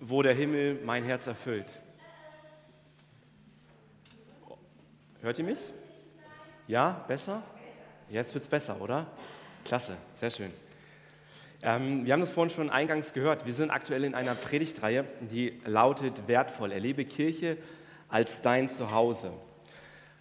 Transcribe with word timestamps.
wo 0.00 0.22
der 0.22 0.34
Himmel 0.34 0.80
mein 0.84 1.04
Herz 1.04 1.26
erfüllt. 1.26 1.66
Hört 5.20 5.38
ihr 5.38 5.44
mich? 5.44 5.60
Ja, 6.66 7.04
besser? 7.06 7.42
Jetzt 8.08 8.34
wird 8.34 8.44
es 8.44 8.50
besser, 8.50 8.80
oder? 8.80 9.06
Klasse, 9.64 9.96
sehr 10.14 10.30
schön. 10.30 10.50
Ähm, 11.62 12.04
wir 12.04 12.12
haben 12.12 12.20
das 12.20 12.30
vorhin 12.30 12.52
schon 12.52 12.70
eingangs 12.70 13.12
gehört. 13.12 13.46
Wir 13.46 13.54
sind 13.54 13.70
aktuell 13.70 14.02
in 14.02 14.14
einer 14.16 14.34
Predigtreihe, 14.34 15.04
die 15.20 15.60
lautet 15.64 16.26
Wertvoll. 16.26 16.72
Erlebe 16.72 17.04
Kirche 17.04 17.56
als 18.08 18.42
dein 18.42 18.68
Zuhause. 18.68 19.32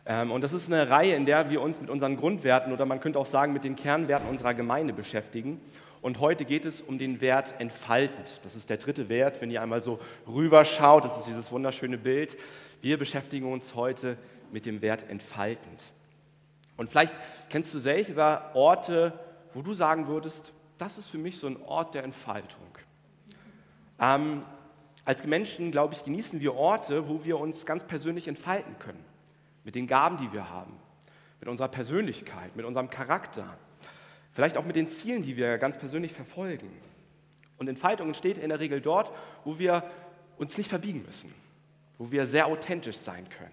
Ähm, 0.05 0.31
und 0.31 0.41
das 0.41 0.53
ist 0.53 0.71
eine 0.71 0.89
Reihe, 0.89 1.15
in 1.15 1.25
der 1.25 1.49
wir 1.49 1.61
uns 1.61 1.81
mit 1.81 1.89
unseren 1.89 2.17
Grundwerten 2.17 2.71
oder 2.71 2.85
man 2.85 2.99
könnte 2.99 3.17
auch 3.17 3.25
sagen 3.25 3.53
mit 3.53 3.63
den 3.63 3.75
Kernwerten 3.75 4.29
unserer 4.29 4.53
Gemeinde 4.53 4.93
beschäftigen. 4.93 5.59
Und 6.01 6.19
heute 6.19 6.45
geht 6.45 6.65
es 6.65 6.81
um 6.81 6.97
den 6.97 7.21
Wert 7.21 7.59
entfaltend. 7.59 8.39
Das 8.43 8.55
ist 8.55 8.69
der 8.69 8.77
dritte 8.77 9.07
Wert, 9.07 9.39
wenn 9.39 9.51
ihr 9.51 9.61
einmal 9.61 9.83
so 9.83 9.99
rüberschaut. 10.27 11.05
Das 11.05 11.17
ist 11.17 11.27
dieses 11.27 11.51
wunderschöne 11.51 11.97
Bild. 11.97 12.37
Wir 12.81 12.97
beschäftigen 12.97 13.51
uns 13.51 13.75
heute 13.75 14.17
mit 14.51 14.65
dem 14.65 14.81
Wert 14.81 15.07
entfaltend. 15.09 15.91
Und 16.75 16.89
vielleicht 16.89 17.13
kennst 17.49 17.73
du 17.73 17.79
selber 17.79 18.51
Orte, 18.55 19.13
wo 19.53 19.61
du 19.61 19.73
sagen 19.73 20.07
würdest, 20.07 20.53
das 20.79 20.97
ist 20.97 21.07
für 21.07 21.19
mich 21.19 21.37
so 21.37 21.45
ein 21.45 21.61
Ort 21.61 21.93
der 21.93 22.03
Entfaltung. 22.03 22.65
Ähm, 23.99 24.43
als 25.05 25.23
Menschen, 25.23 25.71
glaube 25.71 25.93
ich, 25.93 26.03
genießen 26.03 26.39
wir 26.39 26.55
Orte, 26.55 27.07
wo 27.07 27.23
wir 27.23 27.39
uns 27.39 27.67
ganz 27.67 27.83
persönlich 27.83 28.27
entfalten 28.27 28.79
können 28.79 29.03
mit 29.63 29.75
den 29.75 29.85
Gaben, 29.85 30.17
die 30.17 30.33
wir 30.33 30.49
haben, 30.49 30.73
mit 31.39 31.47
unserer 31.49 31.67
Persönlichkeit, 31.67 32.55
mit 32.55 32.65
unserem 32.65 32.89
Charakter, 32.89 33.57
vielleicht 34.31 34.57
auch 34.57 34.65
mit 34.65 34.75
den 34.75 34.87
Zielen, 34.87 35.23
die 35.23 35.37
wir 35.37 35.57
ganz 35.57 35.77
persönlich 35.77 36.13
verfolgen. 36.13 36.71
Und 37.57 37.67
Entfaltung 37.67 38.07
entsteht 38.07 38.37
in 38.37 38.49
der 38.49 38.59
Regel 38.59 38.81
dort, 38.81 39.11
wo 39.45 39.59
wir 39.59 39.83
uns 40.37 40.57
nicht 40.57 40.69
verbiegen 40.69 41.03
müssen, 41.05 41.33
wo 41.97 42.11
wir 42.11 42.25
sehr 42.25 42.47
authentisch 42.47 42.97
sein 42.97 43.27
können. 43.29 43.51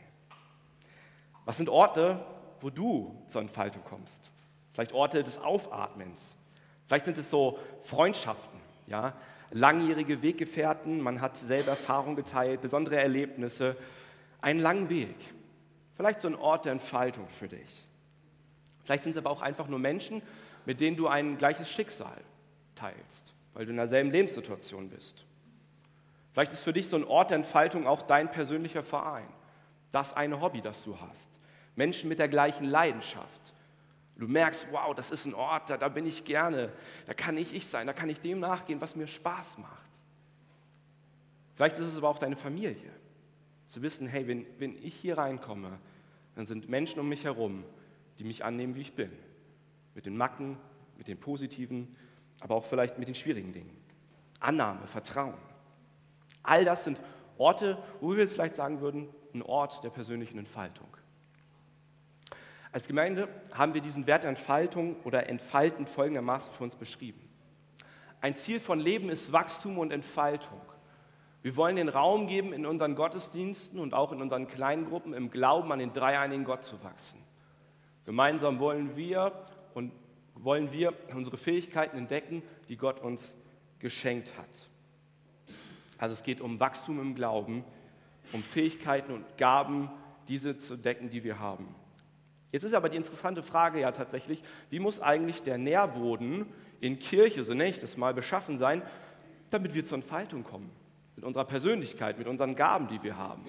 Was 1.44 1.56
sind 1.56 1.68
Orte, 1.68 2.24
wo 2.60 2.70
du 2.70 3.14
zur 3.28 3.42
Entfaltung 3.42 3.82
kommst? 3.84 4.30
Vielleicht 4.70 4.92
Orte 4.92 5.22
des 5.22 5.38
Aufatmens. 5.38 6.36
Vielleicht 6.86 7.04
sind 7.04 7.18
es 7.18 7.30
so 7.30 7.58
Freundschaften, 7.82 8.58
ja, 8.86 9.12
langjährige 9.50 10.22
Weggefährten, 10.22 11.00
man 11.00 11.20
hat 11.20 11.36
selber 11.36 11.70
Erfahrungen 11.70 12.16
geteilt, 12.16 12.60
besondere 12.60 12.96
Erlebnisse, 12.96 13.76
einen 14.40 14.60
langen 14.60 14.88
Weg. 14.88 15.16
Vielleicht 15.94 16.20
so 16.20 16.28
ein 16.28 16.34
Ort 16.34 16.64
der 16.64 16.72
Entfaltung 16.72 17.28
für 17.28 17.48
dich. 17.48 17.86
Vielleicht 18.84 19.04
sind 19.04 19.12
es 19.12 19.18
aber 19.18 19.30
auch 19.30 19.42
einfach 19.42 19.68
nur 19.68 19.78
Menschen, 19.78 20.22
mit 20.68 20.80
denen 20.80 20.98
du 20.98 21.08
ein 21.08 21.38
gleiches 21.38 21.70
Schicksal 21.70 22.20
teilst, 22.74 23.32
weil 23.54 23.64
du 23.64 23.70
in 23.70 23.78
derselben 23.78 24.10
Lebenssituation 24.10 24.90
bist. 24.90 25.24
Vielleicht 26.34 26.52
ist 26.52 26.62
für 26.62 26.74
dich 26.74 26.88
so 26.88 26.96
ein 26.96 27.04
Ort 27.04 27.30
der 27.30 27.38
Entfaltung 27.38 27.86
auch 27.86 28.02
dein 28.02 28.30
persönlicher 28.30 28.82
Verein, 28.82 29.28
das 29.92 30.12
eine 30.12 30.42
Hobby, 30.42 30.60
das 30.60 30.84
du 30.84 31.00
hast. 31.00 31.30
Menschen 31.74 32.10
mit 32.10 32.18
der 32.18 32.28
gleichen 32.28 32.66
Leidenschaft. 32.66 33.54
Du 34.18 34.28
merkst, 34.28 34.66
wow, 34.70 34.94
das 34.94 35.10
ist 35.10 35.24
ein 35.24 35.32
Ort, 35.32 35.70
da, 35.70 35.78
da 35.78 35.88
bin 35.88 36.04
ich 36.04 36.26
gerne, 36.26 36.70
da 37.06 37.14
kann 37.14 37.38
ich 37.38 37.54
ich 37.54 37.66
sein, 37.66 37.86
da 37.86 37.94
kann 37.94 38.10
ich 38.10 38.20
dem 38.20 38.38
nachgehen, 38.38 38.82
was 38.82 38.94
mir 38.94 39.06
Spaß 39.06 39.56
macht. 39.56 39.90
Vielleicht 41.54 41.78
ist 41.78 41.86
es 41.86 41.96
aber 41.96 42.10
auch 42.10 42.18
deine 42.18 42.36
Familie. 42.36 42.92
Zu 43.68 43.80
wissen, 43.80 44.06
hey, 44.06 44.28
wenn, 44.28 44.44
wenn 44.58 44.76
ich 44.84 44.96
hier 44.96 45.16
reinkomme, 45.16 45.78
dann 46.34 46.44
sind 46.44 46.68
Menschen 46.68 47.00
um 47.00 47.08
mich 47.08 47.24
herum, 47.24 47.64
die 48.18 48.24
mich 48.24 48.44
annehmen, 48.44 48.74
wie 48.74 48.82
ich 48.82 48.92
bin. 48.92 49.10
Mit 49.98 50.06
den 50.06 50.16
Macken, 50.16 50.56
mit 50.96 51.08
den 51.08 51.18
positiven, 51.18 51.96
aber 52.38 52.54
auch 52.54 52.64
vielleicht 52.64 53.00
mit 53.00 53.08
den 53.08 53.16
schwierigen 53.16 53.52
Dingen. 53.52 53.76
Annahme, 54.38 54.86
Vertrauen. 54.86 55.34
All 56.44 56.64
das 56.64 56.84
sind 56.84 57.00
Orte, 57.36 57.76
wo 58.00 58.16
wir 58.16 58.28
vielleicht 58.28 58.54
sagen 58.54 58.80
würden, 58.80 59.08
ein 59.34 59.42
Ort 59.42 59.82
der 59.82 59.90
persönlichen 59.90 60.38
Entfaltung. 60.38 60.86
Als 62.70 62.86
Gemeinde 62.86 63.26
haben 63.50 63.74
wir 63.74 63.80
diesen 63.80 64.06
Wert 64.06 64.24
Entfaltung 64.24 64.94
oder 65.02 65.28
Entfalten 65.28 65.84
folgendermaßen 65.84 66.52
für 66.52 66.62
uns 66.62 66.76
beschrieben. 66.76 67.28
Ein 68.20 68.36
Ziel 68.36 68.60
von 68.60 68.78
Leben 68.78 69.08
ist 69.08 69.32
Wachstum 69.32 69.78
und 69.78 69.92
Entfaltung. 69.92 70.60
Wir 71.42 71.56
wollen 71.56 71.74
den 71.74 71.88
Raum 71.88 72.28
geben, 72.28 72.52
in 72.52 72.66
unseren 72.66 72.94
Gottesdiensten 72.94 73.80
und 73.80 73.94
auch 73.94 74.12
in 74.12 74.22
unseren 74.22 74.46
kleinen 74.46 74.84
Gruppen 74.84 75.12
im 75.12 75.32
Glauben 75.32 75.72
an 75.72 75.80
den 75.80 75.92
dreieinigen 75.92 76.44
Gott 76.44 76.62
zu 76.62 76.84
wachsen. 76.84 77.18
Gemeinsam 78.04 78.60
wollen 78.60 78.96
wir 78.96 79.32
und 79.78 79.92
wollen 80.34 80.72
wir 80.72 80.92
unsere 81.14 81.36
Fähigkeiten 81.36 81.96
entdecken, 81.96 82.42
die 82.68 82.76
Gott 82.76 83.00
uns 83.00 83.36
geschenkt 83.78 84.36
hat. 84.36 84.48
Also 85.96 86.12
es 86.12 86.22
geht 86.22 86.40
um 86.40 86.60
Wachstum 86.60 87.00
im 87.00 87.14
Glauben, 87.14 87.64
um 88.32 88.42
Fähigkeiten 88.42 89.12
und 89.12 89.24
Gaben, 89.38 89.90
diese 90.28 90.58
zu 90.58 90.76
decken, 90.76 91.08
die 91.08 91.24
wir 91.24 91.38
haben. 91.38 91.74
Jetzt 92.52 92.64
ist 92.64 92.74
aber 92.74 92.88
die 92.88 92.96
interessante 92.96 93.42
Frage 93.42 93.80
ja 93.80 93.92
tatsächlich, 93.92 94.42
wie 94.68 94.78
muss 94.78 95.00
eigentlich 95.00 95.42
der 95.42 95.56
Nährboden 95.56 96.46
in 96.80 96.98
Kirche, 96.98 97.42
so 97.42 97.54
nenne 97.54 97.70
ich 97.70 97.78
das 97.78 97.96
mal, 97.96 98.12
beschaffen 98.12 98.58
sein, 98.58 98.82
damit 99.50 99.74
wir 99.74 99.84
zur 99.84 99.96
Entfaltung 99.96 100.44
kommen? 100.44 100.70
mit 101.18 101.24
unserer 101.24 101.46
Persönlichkeit, 101.46 102.16
mit 102.16 102.28
unseren 102.28 102.54
Gaben, 102.54 102.86
die 102.86 103.02
wir 103.02 103.16
haben. 103.16 103.44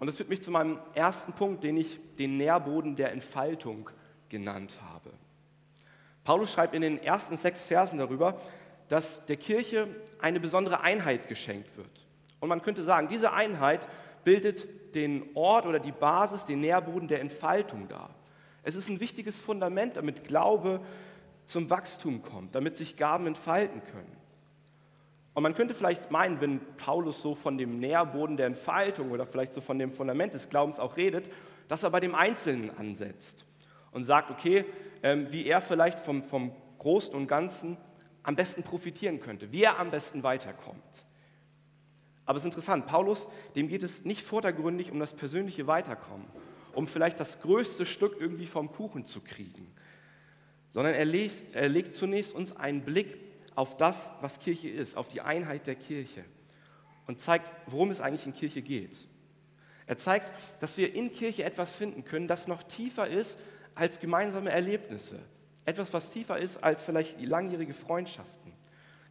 Und 0.00 0.08
das 0.08 0.16
führt 0.16 0.28
mich 0.28 0.42
zu 0.42 0.50
meinem 0.50 0.80
ersten 0.94 1.32
Punkt, 1.32 1.62
den 1.62 1.76
ich 1.76 2.00
den 2.18 2.36
Nährboden 2.38 2.96
der 2.96 3.12
Entfaltung 3.12 3.88
genannt 4.28 4.76
habe. 4.90 5.10
Paulus 6.24 6.52
schreibt 6.52 6.74
in 6.74 6.82
den 6.82 7.02
ersten 7.02 7.36
sechs 7.36 7.66
Versen 7.66 7.98
darüber, 7.98 8.38
dass 8.88 9.24
der 9.26 9.36
Kirche 9.36 9.88
eine 10.20 10.40
besondere 10.40 10.80
Einheit 10.80 11.28
geschenkt 11.28 11.76
wird. 11.76 12.06
Und 12.40 12.48
man 12.48 12.62
könnte 12.62 12.84
sagen, 12.84 13.08
diese 13.08 13.32
Einheit 13.32 13.86
bildet 14.24 14.94
den 14.94 15.24
Ort 15.34 15.66
oder 15.66 15.78
die 15.78 15.92
Basis, 15.92 16.44
den 16.44 16.60
Nährboden 16.60 17.08
der 17.08 17.20
Entfaltung 17.20 17.88
dar. 17.88 18.10
Es 18.62 18.74
ist 18.74 18.88
ein 18.88 18.98
wichtiges 18.98 19.40
Fundament, 19.40 19.96
damit 19.96 20.26
Glaube 20.26 20.80
zum 21.46 21.70
Wachstum 21.70 22.22
kommt, 22.22 22.54
damit 22.54 22.76
sich 22.76 22.96
Gaben 22.96 23.28
entfalten 23.28 23.82
können. 23.84 24.16
Und 25.34 25.42
man 25.42 25.54
könnte 25.54 25.74
vielleicht 25.74 26.10
meinen, 26.10 26.40
wenn 26.40 26.60
Paulus 26.76 27.22
so 27.22 27.34
von 27.34 27.58
dem 27.58 27.78
Nährboden 27.78 28.36
der 28.36 28.46
Entfaltung 28.46 29.12
oder 29.12 29.26
vielleicht 29.26 29.54
so 29.54 29.60
von 29.60 29.78
dem 29.78 29.92
Fundament 29.92 30.34
des 30.34 30.48
Glaubens 30.48 30.80
auch 30.80 30.96
redet, 30.96 31.30
dass 31.68 31.84
er 31.84 31.90
bei 31.90 32.00
dem 32.00 32.14
Einzelnen 32.14 32.76
ansetzt 32.76 33.44
und 33.96 34.04
sagt, 34.04 34.30
okay, 34.30 34.66
ähm, 35.02 35.28
wie 35.30 35.46
er 35.46 35.62
vielleicht 35.62 35.98
vom, 36.00 36.22
vom 36.22 36.52
Großen 36.76 37.14
und 37.14 37.28
Ganzen 37.28 37.78
am 38.22 38.36
besten 38.36 38.62
profitieren 38.62 39.20
könnte, 39.20 39.50
wie 39.52 39.62
er 39.62 39.78
am 39.78 39.90
besten 39.90 40.22
weiterkommt. 40.22 41.06
Aber 42.26 42.36
es 42.36 42.42
ist 42.42 42.48
interessant, 42.48 42.86
Paulus, 42.86 43.26
dem 43.54 43.68
geht 43.68 43.82
es 43.82 44.04
nicht 44.04 44.20
vordergründig 44.20 44.92
um 44.92 45.00
das 45.00 45.14
persönliche 45.14 45.66
Weiterkommen, 45.66 46.26
um 46.74 46.86
vielleicht 46.86 47.18
das 47.20 47.40
größte 47.40 47.86
Stück 47.86 48.20
irgendwie 48.20 48.46
vom 48.46 48.70
Kuchen 48.70 49.06
zu 49.06 49.22
kriegen, 49.22 49.66
sondern 50.68 50.92
er 50.92 51.06
legt, 51.06 51.54
er 51.54 51.70
legt 51.70 51.94
zunächst 51.94 52.34
uns 52.34 52.54
einen 52.54 52.82
Blick 52.82 53.16
auf 53.54 53.78
das, 53.78 54.10
was 54.20 54.40
Kirche 54.40 54.68
ist, 54.68 54.98
auf 54.98 55.08
die 55.08 55.22
Einheit 55.22 55.66
der 55.66 55.74
Kirche 55.74 56.22
und 57.06 57.18
zeigt, 57.18 57.50
worum 57.66 57.90
es 57.90 58.02
eigentlich 58.02 58.26
in 58.26 58.34
Kirche 58.34 58.60
geht. 58.60 59.08
Er 59.86 59.96
zeigt, 59.96 60.30
dass 60.60 60.76
wir 60.76 60.94
in 60.94 61.14
Kirche 61.14 61.44
etwas 61.44 61.70
finden 61.70 62.04
können, 62.04 62.28
das 62.28 62.46
noch 62.46 62.62
tiefer 62.62 63.08
ist 63.08 63.38
als 63.76 64.00
gemeinsame 64.00 64.50
Erlebnisse. 64.50 65.20
Etwas, 65.64 65.92
was 65.92 66.10
tiefer 66.10 66.38
ist 66.38 66.56
als 66.64 66.82
vielleicht 66.82 67.20
langjährige 67.20 67.74
Freundschaften, 67.74 68.52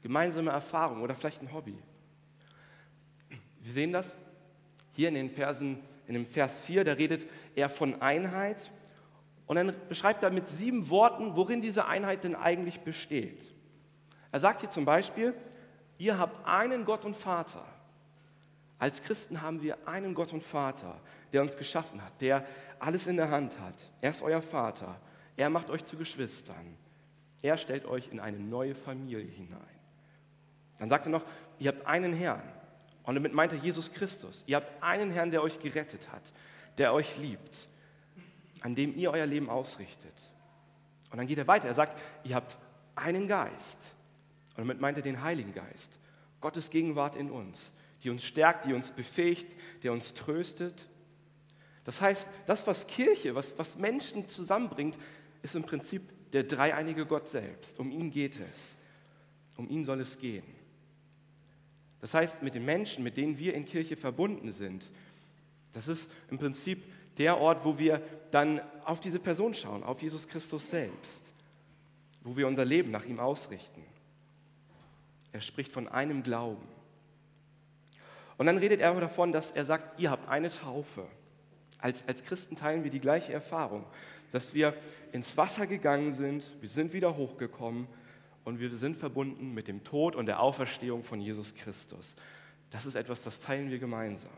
gemeinsame 0.02 0.52
Erfahrungen 0.52 1.02
oder 1.02 1.16
vielleicht 1.16 1.42
ein 1.42 1.54
Hobby. 1.54 1.78
Wir 3.62 3.74
sehen 3.74 3.94
das 3.94 4.16
hier 4.92 5.08
in 5.08 5.14
den 5.14 5.30
Versen, 5.30 5.80
in 6.08 6.16
dem 6.16 6.26
Vers 6.26 6.60
4, 6.62 6.84
da 6.84 6.94
redet 6.94 7.26
er 7.56 7.70
von 7.70 8.02
Einheit 8.02 8.72
und 9.46 9.56
dann 9.56 9.74
beschreibt 9.88 10.24
er 10.24 10.32
mit 10.32 10.48
sieben 10.48 10.90
Worten, 10.90 11.36
worin 11.36 11.62
diese 11.62 11.86
Einheit 11.86 12.24
denn 12.24 12.36
eigentlich 12.36 12.82
besteht. 12.82 13.52
Er 14.32 14.40
sagt 14.40 14.62
hier 14.62 14.70
zum 14.70 14.86
Beispiel, 14.86 15.34
ihr 15.98 16.18
habt 16.18 16.48
einen 16.48 16.86
Gott 16.86 17.06
und 17.06 17.16
Vater. 17.16 17.66
Als 18.80 19.04
Christen 19.04 19.42
haben 19.42 19.62
wir 19.62 19.88
einen 19.88 20.14
Gott 20.14 20.34
und 20.34 20.44
Vater, 20.44 21.00
der 21.36 21.42
uns 21.42 21.58
geschaffen 21.58 22.02
hat, 22.02 22.22
der 22.22 22.46
alles 22.80 23.08
in 23.08 23.18
der 23.18 23.30
Hand 23.30 23.60
hat. 23.60 23.92
Er 24.00 24.12
ist 24.12 24.22
euer 24.22 24.42
Vater. 24.42 25.00
Er 25.36 25.50
macht 25.50 25.70
euch 25.70 25.84
zu 25.84 25.98
Geschwistern. 25.98 26.78
Er 27.42 27.58
stellt 27.58 27.86
euch 27.86 28.08
in 28.10 28.22
eine 28.22 28.40
neue 28.40 28.74
Familie 28.74 29.20
hinein. 29.20 29.60
Dann 30.80 30.90
sagt 30.90 31.08
er 31.08 31.12
noch, 31.12 31.26
ihr 31.60 31.74
habt 31.74 31.86
einen 31.86 32.14
Herrn. 32.14 32.42
Und 33.04 33.16
damit 33.16 33.34
meint 33.34 33.52
er 33.52 33.58
Jesus 33.58 33.92
Christus. 33.92 34.46
Ihr 34.48 34.56
habt 34.56 34.82
einen 34.82 35.12
Herrn, 35.12 35.30
der 35.30 35.44
euch 35.44 35.60
gerettet 35.60 36.10
hat, 36.10 36.24
der 36.78 36.94
euch 36.94 37.18
liebt, 37.18 37.68
an 38.62 38.74
dem 38.74 38.98
ihr 38.98 39.12
euer 39.12 39.26
Leben 39.26 39.50
ausrichtet. 39.50 40.14
Und 41.12 41.18
dann 41.18 41.28
geht 41.28 41.38
er 41.38 41.48
weiter. 41.48 41.68
Er 41.68 41.76
sagt, 41.76 42.02
ihr 42.24 42.36
habt 42.36 42.58
einen 42.96 43.28
Geist. 43.28 43.94
Und 44.52 44.60
damit 44.60 44.80
meint 44.80 44.98
er 44.98 45.04
den 45.04 45.22
Heiligen 45.22 45.54
Geist, 45.54 45.92
Gottes 46.40 46.70
Gegenwart 46.70 47.18
in 47.18 47.30
uns, 47.30 47.74
die 48.04 48.10
uns 48.10 48.24
stärkt, 48.24 48.66
die 48.66 48.74
uns 48.74 48.92
befähigt, 48.92 49.54
der 49.84 49.92
uns 49.92 50.14
tröstet. 50.14 50.88
Das 51.86 52.02
heißt, 52.02 52.28
das, 52.48 52.66
was 52.68 52.88
Kirche, 52.88 53.36
was, 53.36 53.58
was 53.58 53.78
Menschen 53.78 54.28
zusammenbringt, 54.28 54.98
ist 55.44 55.56
im 55.56 55.64
Prinzip 55.64 56.02
der 56.32 56.44
dreieinige 56.44 57.06
Gott 57.06 57.30
selbst. 57.30 57.80
Um 57.80 57.92
ihn 57.92 58.12
geht 58.12 58.40
es. 58.40 58.76
Um 59.56 59.70
ihn 59.70 59.86
soll 59.86 60.02
es 60.02 60.18
gehen. 60.18 60.44
Das 62.02 62.14
heißt, 62.14 62.42
mit 62.42 62.56
den 62.56 62.66
Menschen, 62.66 63.04
mit 63.04 63.18
denen 63.18 63.38
wir 63.38 63.54
in 63.54 63.66
Kirche 63.66 63.96
verbunden 63.96 64.52
sind, 64.52 64.84
das 65.74 65.88
ist 65.88 66.10
im 66.30 66.38
Prinzip 66.38 66.84
der 67.18 67.38
Ort, 67.38 67.64
wo 67.64 67.80
wir 67.80 68.02
dann 68.32 68.62
auf 68.84 69.00
diese 69.00 69.20
Person 69.20 69.54
schauen, 69.54 69.84
auf 69.84 70.02
Jesus 70.02 70.28
Christus 70.28 70.70
selbst, 70.70 71.32
wo 72.24 72.36
wir 72.36 72.48
unser 72.48 72.66
Leben 72.66 72.92
nach 72.92 73.06
ihm 73.06 73.20
ausrichten. 73.20 73.84
Er 75.32 75.42
spricht 75.42 75.72
von 75.72 75.88
einem 75.88 76.24
Glauben. 76.24 76.68
Und 78.38 78.46
dann 78.48 78.58
redet 78.58 78.82
er 78.82 78.94
davon, 79.00 79.32
dass 79.32 79.52
er 79.52 79.66
sagt, 79.66 80.00
ihr 80.00 80.12
habt 80.12 80.28
eine 80.28 80.50
Taufe. 80.50 81.08
Als, 81.86 82.04
als 82.08 82.24
Christen 82.24 82.56
teilen 82.56 82.84
wir 82.84 82.90
die 82.90 83.00
gleiche 83.00 83.32
Erfahrung, 83.32 83.86
dass 84.32 84.56
wir 84.56 84.74
ins 85.12 85.38
Wasser 85.38 85.68
gegangen 85.68 86.14
sind, 86.14 86.44
wir 86.60 86.68
sind 86.68 86.94
wieder 86.94 87.16
hochgekommen 87.16 87.86
und 88.44 88.60
wir 88.60 88.72
sind 88.72 88.98
verbunden 88.98 89.54
mit 89.54 89.68
dem 89.68 89.84
Tod 89.84 90.16
und 90.16 90.26
der 90.26 90.40
Auferstehung 90.40 91.04
von 91.04 91.22
Jesus 91.22 91.54
Christus. 91.54 92.16
Das 92.72 92.88
ist 92.88 92.96
etwas, 92.96 93.22
das 93.22 93.40
teilen 93.40 93.70
wir 93.70 93.78
gemeinsam. 93.78 94.32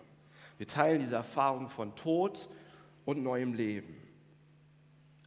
Wir 0.57 0.67
teilen 0.67 0.99
diese 0.99 1.15
Erfahrung 1.15 1.69
von 1.69 1.95
Tod 1.95 2.49
und 3.05 3.23
neuem 3.23 3.53
Leben. 3.53 3.95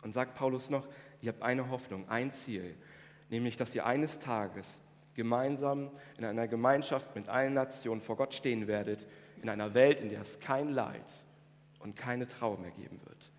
Und 0.03 0.13
sagt 0.13 0.35
Paulus 0.35 0.69
noch, 0.69 0.87
ihr 1.23 1.33
habt 1.33 1.43
eine 1.43 1.71
Hoffnung, 1.71 2.07
ein 2.11 2.31
Ziel, 2.33 2.75
nämlich 3.31 3.57
dass 3.57 3.75
ihr 3.75 3.87
eines 3.87 4.19
Tages 4.19 4.83
gemeinsam 5.15 5.91
in 6.19 6.27
einer 6.27 6.49
Gemeinschaft 6.49 7.17
mit 7.17 7.31
allen 7.31 7.55
Nationen 7.55 8.03
vor 8.03 8.17
Gott 8.17 8.35
stehen 8.35 8.67
werdet, 8.67 9.07
in 9.43 9.49
einer 9.49 9.73
Welt, 9.73 10.03
in 10.03 10.11
der 10.11 10.21
es 10.21 10.39
kein 10.39 10.69
Leid 10.69 11.11
und 11.81 11.97
keine 11.97 12.29
Trauer 12.29 12.59
mehr 12.59 12.71
geben 12.71 13.01
wird. 13.05 13.31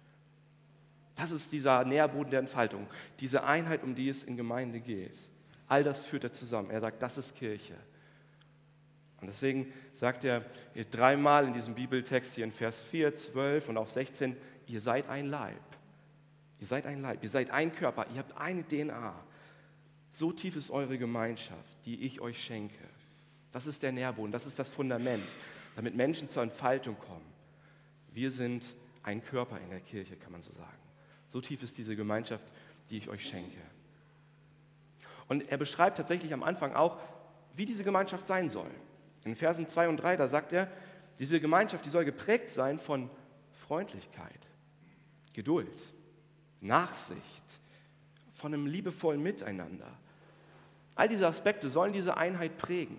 Das 1.16 1.32
ist 1.32 1.52
dieser 1.52 1.84
Nährboden 1.86 2.32
der 2.32 2.40
Entfaltung, 2.42 2.88
diese 3.20 3.44
Einheit, 3.44 3.84
um 3.84 3.96
die 3.96 4.10
es 4.10 4.24
in 4.24 4.38
Gemeinde 4.38 4.80
geht. 4.80 5.18
All 5.68 5.84
das 5.84 6.06
führt 6.06 6.26
er 6.26 6.32
zusammen. 6.32 6.70
Er 6.70 6.82
sagt, 6.82 7.02
das 7.02 7.18
ist 7.18 7.36
Kirche. 7.36 7.76
Und 9.22 9.28
deswegen 9.28 9.72
sagt 9.94 10.24
er 10.24 10.44
dreimal 10.90 11.48
in 11.48 11.54
diesem 11.54 11.76
Bibeltext 11.76 12.36
hier 12.36 12.44
in 12.44 12.52
Vers 12.52 12.82
4, 12.82 13.16
12 13.16 13.70
und 13.70 13.78
auch 13.78 13.90
16, 13.90 14.36
ihr 14.66 14.82
seid 14.82 15.08
ein 15.10 15.28
Leib. 15.28 15.62
Ihr 16.60 16.68
seid 16.68 16.86
ein 16.86 17.02
Leib, 17.02 17.24
ihr 17.24 17.30
seid 17.30 17.52
ein 17.52 17.74
Körper, 17.74 18.08
ihr 18.14 18.20
habt 18.20 18.38
eine 18.38 18.68
DNA. 18.68 19.14
So 20.10 20.32
tief 20.32 20.56
ist 20.56 20.72
eure 20.72 20.98
Gemeinschaft, 20.98 21.78
die 21.86 22.04
ich 22.04 22.20
euch 22.20 22.44
schenke. 22.44 22.84
Das 23.52 23.68
ist 23.68 23.84
der 23.84 23.92
Nährboden, 23.92 24.32
das 24.32 24.46
ist 24.46 24.58
das 24.60 24.70
Fundament, 24.70 25.28
damit 25.76 25.96
Menschen 25.96 26.28
zur 26.28 26.44
Entfaltung 26.44 26.98
kommen. 26.98 27.31
Wir 28.12 28.32
sind 28.32 28.76
ein 29.04 29.24
Körper 29.24 29.60
in 29.60 29.70
der 29.70 29.80
Kirche, 29.80 30.16
kann 30.16 30.32
man 30.32 30.42
so 30.42 30.52
sagen. 30.52 30.78
So 31.30 31.42
tief 31.42 31.64
ist 31.64 31.78
diese 31.78 31.96
Gemeinschaft, 31.96 32.44
die 32.90 32.98
ich 32.98 33.10
euch 33.10 33.26
schenke. 33.26 33.62
Und 35.28 35.50
er 35.50 35.58
beschreibt 35.58 35.98
tatsächlich 35.98 36.34
am 36.34 36.44
Anfang 36.44 36.74
auch, 36.74 37.00
wie 37.56 37.66
diese 37.66 37.84
Gemeinschaft 37.84 38.28
sein 38.28 38.50
soll. 38.50 38.70
In 39.24 39.36
Versen 39.36 39.68
2 39.68 39.88
und 39.88 39.98
3, 39.98 40.18
da 40.18 40.28
sagt 40.28 40.52
er, 40.52 40.70
diese 41.20 41.40
Gemeinschaft, 41.40 41.86
die 41.86 41.90
soll 41.90 42.06
geprägt 42.06 42.50
sein 42.50 42.80
von 42.80 43.10
Freundlichkeit, 43.68 44.40
Geduld, 45.34 45.80
Nachsicht, 46.60 47.60
von 48.34 48.54
einem 48.54 48.66
liebevollen 48.66 49.22
Miteinander. 49.22 49.88
All 50.96 51.08
diese 51.08 51.28
Aspekte 51.28 51.70
sollen 51.70 51.94
diese 51.94 52.18
Einheit 52.18 52.58
prägen. 52.58 52.98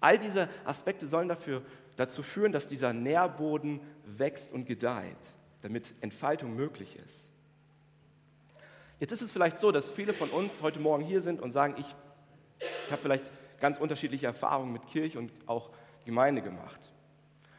All 0.00 0.18
diese 0.18 0.48
Aspekte 0.64 1.06
sollen 1.06 1.28
dafür, 1.28 1.62
dazu 1.96 2.22
führen, 2.22 2.52
dass 2.52 2.66
dieser 2.66 2.92
Nährboden 2.92 3.80
wächst 4.04 4.52
und 4.52 4.64
gedeiht, 4.64 5.18
damit 5.62 5.92
Entfaltung 6.00 6.56
möglich 6.56 6.98
ist. 7.06 7.28
Jetzt 8.98 9.12
ist 9.12 9.22
es 9.22 9.32
vielleicht 9.32 9.58
so, 9.58 9.72
dass 9.72 9.90
viele 9.90 10.12
von 10.12 10.30
uns 10.30 10.62
heute 10.62 10.78
Morgen 10.78 11.04
hier 11.04 11.20
sind 11.20 11.40
und 11.40 11.52
sagen, 11.52 11.74
ich, 11.78 11.86
ich 12.58 12.92
habe 12.92 13.00
vielleicht 13.02 13.24
ganz 13.60 13.78
unterschiedliche 13.78 14.26
Erfahrungen 14.26 14.72
mit 14.72 14.86
Kirche 14.86 15.18
und 15.18 15.30
auch 15.46 15.70
Gemeinde 16.04 16.42
gemacht. 16.42 16.80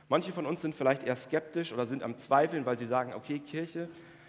Manche 0.09 0.33
von 0.33 0.45
uns 0.45 0.61
sind 0.61 0.75
vielleicht 0.75 1.03
eher 1.03 1.15
skeptisch 1.15 1.71
oder 1.71 1.85
sind 1.85 2.03
am 2.03 2.17
Zweifeln, 2.17 2.65
weil 2.65 2.77
sie 2.77 2.85
sagen, 2.85 3.13
okay, 3.13 3.39
Kirche, 3.39 3.87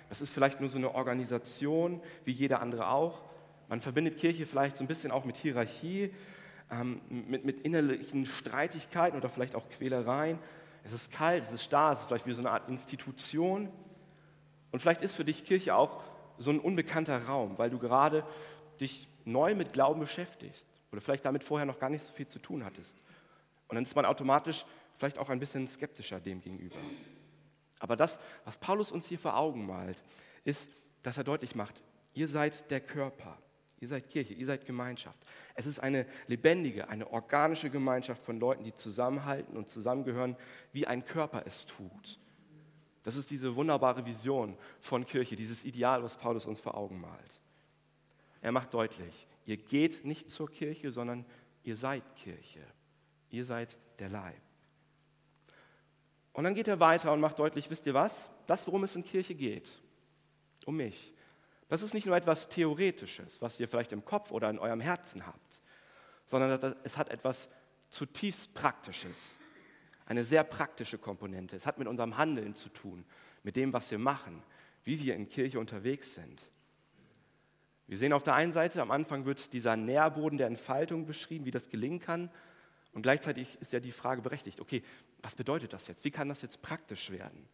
das 0.08 0.20
ist 0.20 0.32
vielleicht 0.32 0.60
nur 0.60 0.68
so 0.68 0.78
eine 0.78 0.94
Organisation, 0.94 2.00
wie 2.24 2.32
jeder 2.32 2.60
andere 2.60 2.88
auch. 2.88 3.22
Man 3.68 3.80
verbindet 3.80 4.18
Kirche 4.18 4.46
vielleicht 4.46 4.76
so 4.76 4.84
ein 4.84 4.86
bisschen 4.86 5.10
auch 5.10 5.24
mit 5.24 5.36
Hierarchie, 5.36 6.14
ähm, 6.72 7.00
mit, 7.08 7.44
mit 7.44 7.60
innerlichen 7.60 8.26
Streitigkeiten 8.26 9.16
oder 9.16 9.28
vielleicht 9.28 9.54
auch 9.54 9.68
Quälereien. 9.68 10.38
Es 10.84 10.92
ist 10.92 11.12
kalt, 11.12 11.44
es 11.44 11.52
ist 11.52 11.62
starr, 11.62 11.92
es 11.92 12.00
ist 12.00 12.06
vielleicht 12.06 12.26
wie 12.26 12.32
so 12.32 12.40
eine 12.40 12.50
Art 12.50 12.68
Institution. 12.68 13.68
Und 14.70 14.80
vielleicht 14.80 15.02
ist 15.02 15.14
für 15.14 15.24
dich 15.24 15.44
Kirche 15.44 15.74
auch 15.74 16.02
so 16.38 16.50
ein 16.50 16.58
unbekannter 16.58 17.26
Raum, 17.26 17.58
weil 17.58 17.70
du 17.70 17.78
gerade 17.78 18.24
dich 18.80 19.08
neu 19.24 19.54
mit 19.54 19.72
Glauben 19.74 20.00
beschäftigst 20.00 20.66
oder 20.90 21.00
vielleicht 21.00 21.24
damit 21.24 21.44
vorher 21.44 21.66
noch 21.66 21.78
gar 21.78 21.90
nicht 21.90 22.04
so 22.04 22.12
viel 22.12 22.26
zu 22.26 22.38
tun 22.38 22.64
hattest. 22.64 22.96
Und 23.68 23.76
dann 23.76 23.84
ist 23.84 23.94
man 23.94 24.06
automatisch 24.06 24.64
vielleicht 24.96 25.18
auch 25.18 25.28
ein 25.28 25.38
bisschen 25.38 25.68
skeptischer 25.68 26.20
dem 26.20 26.40
gegenüber. 26.40 26.76
Aber 27.80 27.96
das, 27.96 28.18
was 28.44 28.56
Paulus 28.56 28.90
uns 28.90 29.06
hier 29.06 29.18
vor 29.18 29.36
Augen 29.36 29.66
malt, 29.66 30.02
ist, 30.44 30.68
dass 31.02 31.18
er 31.18 31.24
deutlich 31.24 31.54
macht, 31.54 31.82
ihr 32.14 32.28
seid 32.28 32.70
der 32.70 32.80
Körper, 32.80 33.36
ihr 33.82 33.88
seid 33.88 34.08
Kirche, 34.08 34.32
ihr 34.32 34.46
seid 34.46 34.64
Gemeinschaft. 34.64 35.18
Es 35.56 35.66
ist 35.66 35.80
eine 35.80 36.06
lebendige, 36.28 36.88
eine 36.88 37.10
organische 37.10 37.68
Gemeinschaft 37.68 38.24
von 38.24 38.38
Leuten, 38.38 38.62
die 38.62 38.72
zusammenhalten 38.72 39.56
und 39.56 39.68
zusammengehören, 39.68 40.36
wie 40.72 40.86
ein 40.86 41.04
Körper 41.04 41.42
es 41.46 41.66
tut. 41.66 42.20
Das 43.02 43.16
ist 43.16 43.28
diese 43.28 43.56
wunderbare 43.56 44.06
Vision 44.06 44.56
von 44.78 45.04
Kirche, 45.04 45.34
dieses 45.34 45.64
Ideal, 45.64 46.04
was 46.04 46.16
Paulus 46.16 46.46
uns 46.46 46.60
vor 46.60 46.76
Augen 46.76 47.00
malt. 47.00 47.40
Er 48.40 48.52
macht 48.52 48.72
deutlich, 48.72 49.26
ihr 49.46 49.56
geht 49.56 50.04
nicht 50.04 50.30
zur 50.30 50.48
Kirche, 50.48 50.92
sondern 50.92 51.24
ihr 51.64 51.74
seid 51.74 52.04
Kirche. 52.14 52.60
Ihr 53.30 53.44
seid 53.44 53.76
der 53.98 54.10
Leib. 54.10 54.40
Und 56.32 56.44
dann 56.44 56.54
geht 56.54 56.68
er 56.68 56.78
weiter 56.78 57.12
und 57.12 57.20
macht 57.20 57.40
deutlich, 57.40 57.68
wisst 57.68 57.86
ihr 57.86 57.94
was? 57.94 58.30
Das, 58.46 58.64
worum 58.68 58.84
es 58.84 58.94
in 58.94 59.02
Kirche 59.02 59.34
geht, 59.34 59.72
um 60.66 60.76
mich, 60.76 61.11
das 61.68 61.82
ist 61.82 61.94
nicht 61.94 62.06
nur 62.06 62.16
etwas 62.16 62.48
Theoretisches, 62.48 63.40
was 63.40 63.58
ihr 63.58 63.68
vielleicht 63.68 63.92
im 63.92 64.04
Kopf 64.04 64.30
oder 64.30 64.50
in 64.50 64.58
eurem 64.58 64.80
Herzen 64.80 65.26
habt, 65.26 65.60
sondern 66.26 66.76
es 66.84 66.96
hat 66.96 67.08
etwas 67.08 67.48
zutiefst 67.90 68.54
Praktisches, 68.54 69.36
eine 70.06 70.24
sehr 70.24 70.44
praktische 70.44 70.98
Komponente. 70.98 71.56
Es 71.56 71.66
hat 71.66 71.78
mit 71.78 71.88
unserem 71.88 72.16
Handeln 72.16 72.54
zu 72.54 72.68
tun, 72.68 73.04
mit 73.42 73.56
dem, 73.56 73.72
was 73.72 73.90
wir 73.90 73.98
machen, 73.98 74.42
wie 74.84 75.00
wir 75.00 75.14
in 75.14 75.28
Kirche 75.28 75.58
unterwegs 75.58 76.14
sind. 76.14 76.42
Wir 77.86 77.98
sehen 77.98 78.12
auf 78.12 78.22
der 78.22 78.34
einen 78.34 78.52
Seite, 78.52 78.80
am 78.80 78.90
Anfang 78.90 79.26
wird 79.26 79.52
dieser 79.52 79.76
Nährboden 79.76 80.38
der 80.38 80.46
Entfaltung 80.46 81.06
beschrieben, 81.06 81.44
wie 81.44 81.50
das 81.50 81.68
gelingen 81.68 81.98
kann. 81.98 82.30
Und 82.92 83.02
gleichzeitig 83.02 83.58
ist 83.60 83.72
ja 83.72 83.80
die 83.80 83.92
Frage 83.92 84.22
berechtigt, 84.22 84.60
okay, 84.60 84.82
was 85.20 85.34
bedeutet 85.34 85.72
das 85.72 85.86
jetzt? 85.88 86.04
Wie 86.04 86.10
kann 86.10 86.28
das 86.28 86.42
jetzt 86.42 86.62
praktisch 86.62 87.10
werden? 87.10 87.48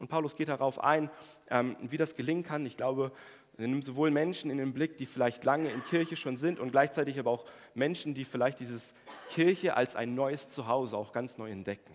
Und 0.00 0.08
Paulus 0.08 0.34
geht 0.34 0.48
darauf 0.48 0.82
ein, 0.82 1.10
ähm, 1.50 1.76
wie 1.82 1.98
das 1.98 2.16
gelingen 2.16 2.42
kann. 2.42 2.66
Ich 2.66 2.76
glaube, 2.76 3.12
er 3.58 3.68
nimmt 3.68 3.84
sowohl 3.84 4.10
Menschen 4.10 4.50
in 4.50 4.56
den 4.56 4.72
Blick, 4.72 4.96
die 4.96 5.04
vielleicht 5.04 5.44
lange 5.44 5.70
in 5.70 5.84
Kirche 5.84 6.16
schon 6.16 6.38
sind 6.38 6.58
und 6.58 6.72
gleichzeitig 6.72 7.18
aber 7.18 7.30
auch 7.30 7.44
Menschen, 7.74 8.14
die 8.14 8.24
vielleicht 8.24 8.60
dieses 8.60 8.94
Kirche 9.30 9.76
als 9.76 9.96
ein 9.96 10.14
neues 10.14 10.48
Zuhause 10.48 10.96
auch 10.96 11.12
ganz 11.12 11.36
neu 11.36 11.50
entdecken. 11.50 11.94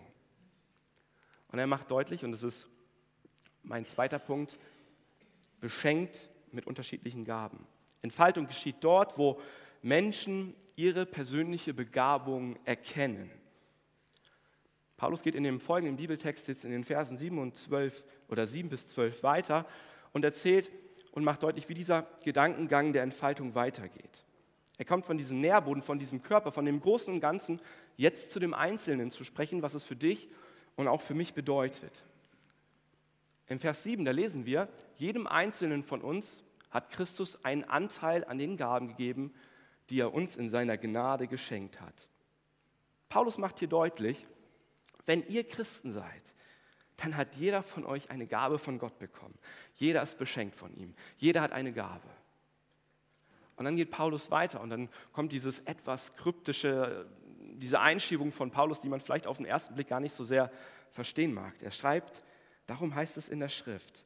Und 1.50 1.58
er 1.58 1.66
macht 1.66 1.90
deutlich, 1.90 2.24
und 2.24 2.30
das 2.30 2.44
ist 2.44 2.68
mein 3.64 3.84
zweiter 3.84 4.20
Punkt, 4.20 4.56
beschenkt 5.60 6.28
mit 6.52 6.68
unterschiedlichen 6.68 7.24
Gaben. 7.24 7.66
Entfaltung 8.02 8.46
geschieht 8.46 8.76
dort, 8.80 9.18
wo 9.18 9.40
Menschen 9.82 10.54
ihre 10.76 11.06
persönliche 11.06 11.74
Begabung 11.74 12.56
erkennen. 12.64 13.30
Paulus 14.96 15.22
geht 15.22 15.34
in 15.34 15.44
dem 15.44 15.60
folgenden 15.60 15.96
Bibeltext 15.96 16.48
jetzt 16.48 16.64
in 16.64 16.70
den 16.70 16.84
Versen 16.84 17.18
7 17.18 17.38
und 17.38 17.54
12 17.54 18.04
oder 18.28 18.46
7 18.46 18.68
bis 18.70 18.86
12 18.88 19.22
weiter 19.22 19.66
und 20.12 20.24
erzählt 20.24 20.70
und 21.12 21.24
macht 21.24 21.42
deutlich, 21.42 21.68
wie 21.68 21.74
dieser 21.74 22.06
Gedankengang 22.24 22.92
der 22.92 23.02
Entfaltung 23.02 23.54
weitergeht. 23.54 24.24
Er 24.78 24.84
kommt 24.84 25.06
von 25.06 25.16
diesem 25.16 25.40
Nährboden, 25.40 25.82
von 25.82 25.98
diesem 25.98 26.22
Körper, 26.22 26.52
von 26.52 26.64
dem 26.64 26.80
Großen 26.80 27.12
und 27.12 27.20
Ganzen, 27.20 27.60
jetzt 27.96 28.30
zu 28.30 28.40
dem 28.40 28.54
Einzelnen 28.54 29.10
zu 29.10 29.24
sprechen, 29.24 29.62
was 29.62 29.74
es 29.74 29.84
für 29.84 29.96
dich 29.96 30.28
und 30.76 30.88
auch 30.88 31.00
für 31.00 31.14
mich 31.14 31.34
bedeutet. 31.34 32.04
In 33.48 33.58
Vers 33.58 33.82
7, 33.82 34.04
da 34.04 34.10
lesen 34.10 34.44
wir, 34.44 34.68
jedem 34.96 35.26
Einzelnen 35.26 35.82
von 35.82 36.02
uns 36.02 36.44
hat 36.70 36.90
Christus 36.90 37.44
einen 37.44 37.64
Anteil 37.64 38.24
an 38.24 38.38
den 38.38 38.56
Gaben 38.56 38.88
gegeben, 38.88 39.32
die 39.88 40.00
er 40.00 40.12
uns 40.12 40.36
in 40.36 40.50
seiner 40.50 40.76
Gnade 40.76 41.28
geschenkt 41.28 41.80
hat. 41.80 42.08
Paulus 43.08 43.38
macht 43.38 43.60
hier 43.60 43.68
deutlich, 43.68 44.26
wenn 45.06 45.26
ihr 45.28 45.44
Christen 45.44 45.90
seid, 45.90 46.22
dann 46.98 47.16
hat 47.16 47.36
jeder 47.36 47.62
von 47.62 47.84
euch 47.84 48.10
eine 48.10 48.26
Gabe 48.26 48.58
von 48.58 48.78
Gott 48.78 48.98
bekommen. 48.98 49.38
Jeder 49.74 50.02
ist 50.02 50.18
beschenkt 50.18 50.56
von 50.56 50.74
ihm. 50.74 50.94
Jeder 51.18 51.42
hat 51.42 51.52
eine 51.52 51.72
Gabe. 51.72 52.08
Und 53.56 53.64
dann 53.64 53.76
geht 53.76 53.90
Paulus 53.90 54.30
weiter 54.30 54.60
und 54.60 54.70
dann 54.70 54.88
kommt 55.12 55.32
dieses 55.32 55.60
etwas 55.60 56.14
kryptische, 56.16 57.06
diese 57.54 57.80
Einschiebung 57.80 58.32
von 58.32 58.50
Paulus, 58.50 58.80
die 58.80 58.88
man 58.88 59.00
vielleicht 59.00 59.26
auf 59.26 59.38
den 59.38 59.46
ersten 59.46 59.74
Blick 59.74 59.88
gar 59.88 60.00
nicht 60.00 60.14
so 60.14 60.24
sehr 60.24 60.50
verstehen 60.90 61.32
mag. 61.32 61.54
Er 61.62 61.70
schreibt, 61.70 62.22
darum 62.66 62.94
heißt 62.94 63.16
es 63.16 63.28
in 63.28 63.40
der 63.40 63.48
Schrift, 63.48 64.04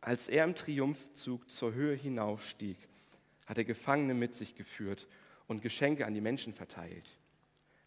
als 0.00 0.28
er 0.28 0.44
im 0.44 0.54
Triumphzug 0.54 1.48
zur 1.50 1.74
Höhe 1.74 1.94
hinaufstieg, 1.94 2.76
hat 3.46 3.58
er 3.58 3.64
Gefangene 3.64 4.14
mit 4.14 4.34
sich 4.34 4.54
geführt 4.54 5.06
und 5.46 5.62
Geschenke 5.62 6.06
an 6.06 6.14
die 6.14 6.20
Menschen 6.20 6.54
verteilt. 6.54 7.08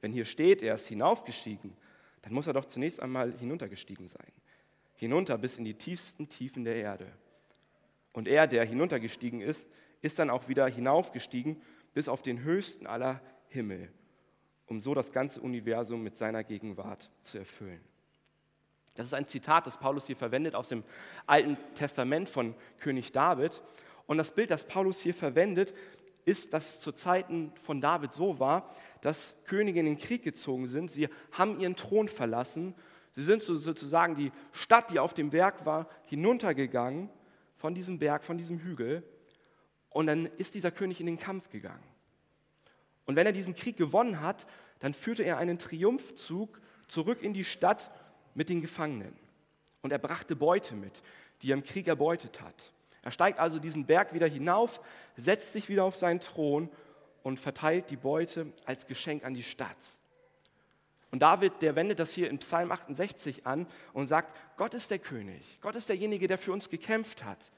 Wenn 0.01 0.11
hier 0.11 0.25
steht, 0.25 0.61
er 0.61 0.75
ist 0.75 0.87
hinaufgestiegen, 0.87 1.75
dann 2.25 2.33
muss 2.33 2.47
er 2.47 2.53
doch 2.53 2.65
zunächst 2.65 2.99
einmal 2.99 3.33
hinuntergestiegen 3.37 4.07
sein. 4.07 4.31
Hinunter 4.95 5.37
bis 5.37 5.59
in 5.59 5.63
die 5.63 5.75
tiefsten 5.75 6.27
Tiefen 6.27 6.63
der 6.63 6.75
Erde. 6.75 7.05
Und 8.13 8.27
er, 8.27 8.47
der 8.47 8.65
hinuntergestiegen 8.65 9.41
ist, 9.41 9.67
ist 10.01 10.17
dann 10.17 10.31
auch 10.31 10.47
wieder 10.47 10.67
hinaufgestiegen 10.67 11.61
bis 11.93 12.07
auf 12.07 12.23
den 12.23 12.41
höchsten 12.41 12.87
aller 12.87 13.21
Himmel, 13.49 13.91
um 14.65 14.81
so 14.81 14.95
das 14.95 15.11
ganze 15.11 15.39
Universum 15.39 16.01
mit 16.01 16.17
seiner 16.17 16.43
Gegenwart 16.43 17.11
zu 17.21 17.37
erfüllen. 17.37 17.81
Das 18.95 19.05
ist 19.05 19.13
ein 19.13 19.27
Zitat, 19.27 19.67
das 19.67 19.77
Paulus 19.77 20.07
hier 20.07 20.15
verwendet 20.15 20.55
aus 20.55 20.69
dem 20.69 20.83
Alten 21.27 21.57
Testament 21.75 22.27
von 22.27 22.55
König 22.79 23.11
David. 23.11 23.61
Und 24.07 24.17
das 24.17 24.33
Bild, 24.33 24.49
das 24.49 24.63
Paulus 24.65 24.99
hier 24.99 25.13
verwendet, 25.13 25.75
ist, 26.25 26.53
dass 26.53 26.81
zu 26.81 26.91
Zeiten 26.91 27.51
von 27.55 27.79
David 27.79 28.13
so 28.13 28.39
war, 28.39 28.69
dass 29.01 29.35
Könige 29.45 29.79
in 29.79 29.85
den 29.85 29.97
Krieg 29.97 30.23
gezogen 30.23 30.67
sind. 30.67 30.91
Sie 30.91 31.07
haben 31.31 31.59
ihren 31.59 31.75
Thron 31.75 32.09
verlassen. 32.09 32.73
Sie 33.11 33.21
sind 33.21 33.43
sozusagen 33.43 34.15
die 34.15 34.31
Stadt, 34.51 34.89
die 34.89 34.99
auf 34.99 35.13
dem 35.13 35.29
Berg 35.29 35.65
war, 35.65 35.87
hinuntergegangen 36.05 37.09
von 37.55 37.75
diesem 37.75 37.99
Berg, 37.99 38.23
von 38.23 38.37
diesem 38.37 38.59
Hügel. 38.59 39.03
Und 39.89 40.07
dann 40.07 40.25
ist 40.37 40.55
dieser 40.55 40.71
König 40.71 40.99
in 40.99 41.05
den 41.05 41.19
Kampf 41.19 41.49
gegangen. 41.49 41.83
Und 43.05 43.15
wenn 43.15 43.27
er 43.27 43.31
diesen 43.31 43.55
Krieg 43.55 43.77
gewonnen 43.77 44.19
hat, 44.19 44.47
dann 44.79 44.93
führte 44.93 45.23
er 45.23 45.37
einen 45.37 45.59
Triumphzug 45.59 46.59
zurück 46.87 47.21
in 47.21 47.33
die 47.33 47.45
Stadt 47.45 47.91
mit 48.33 48.49
den 48.49 48.61
Gefangenen. 48.61 49.15
Und 49.81 49.91
er 49.91 49.99
brachte 49.99 50.35
Beute 50.35 50.75
mit, 50.75 51.01
die 51.41 51.51
er 51.51 51.57
im 51.57 51.63
Krieg 51.63 51.87
erbeutet 51.87 52.41
hat. 52.41 52.73
Er 53.05 53.11
steigt 53.11 53.39
also 53.39 53.59
diesen 53.59 53.85
Berg 53.85 54.13
wieder 54.13 54.27
hinauf, 54.27 54.81
setzt 55.15 55.53
sich 55.53 55.69
wieder 55.69 55.83
auf 55.83 55.95
seinen 55.95 56.19
Thron 56.19 56.69
und 57.23 57.39
verteilt 57.39 57.91
die 57.91 57.95
Beute 57.95 58.47
als 58.65 58.87
Geschenk 58.87 59.23
an 59.23 59.35
die 59.35 59.43
Stadt. 59.43 59.77
Und 61.11 61.19
David, 61.19 61.61
der 61.61 61.75
wendet 61.75 61.99
das 61.99 62.11
hier 62.11 62.29
in 62.29 62.39
Psalm 62.39 62.71
68 62.71 63.45
an 63.45 63.67
und 63.93 64.07
sagt, 64.07 64.35
Gott 64.57 64.73
ist 64.73 64.89
der 64.89 64.99
König, 64.99 65.59
Gott 65.61 65.75
ist 65.75 65.87
derjenige, 65.87 66.27
der 66.27 66.39
für 66.39 66.51
uns 66.51 66.67
gekämpft 66.67 67.23
hat. 67.23 67.51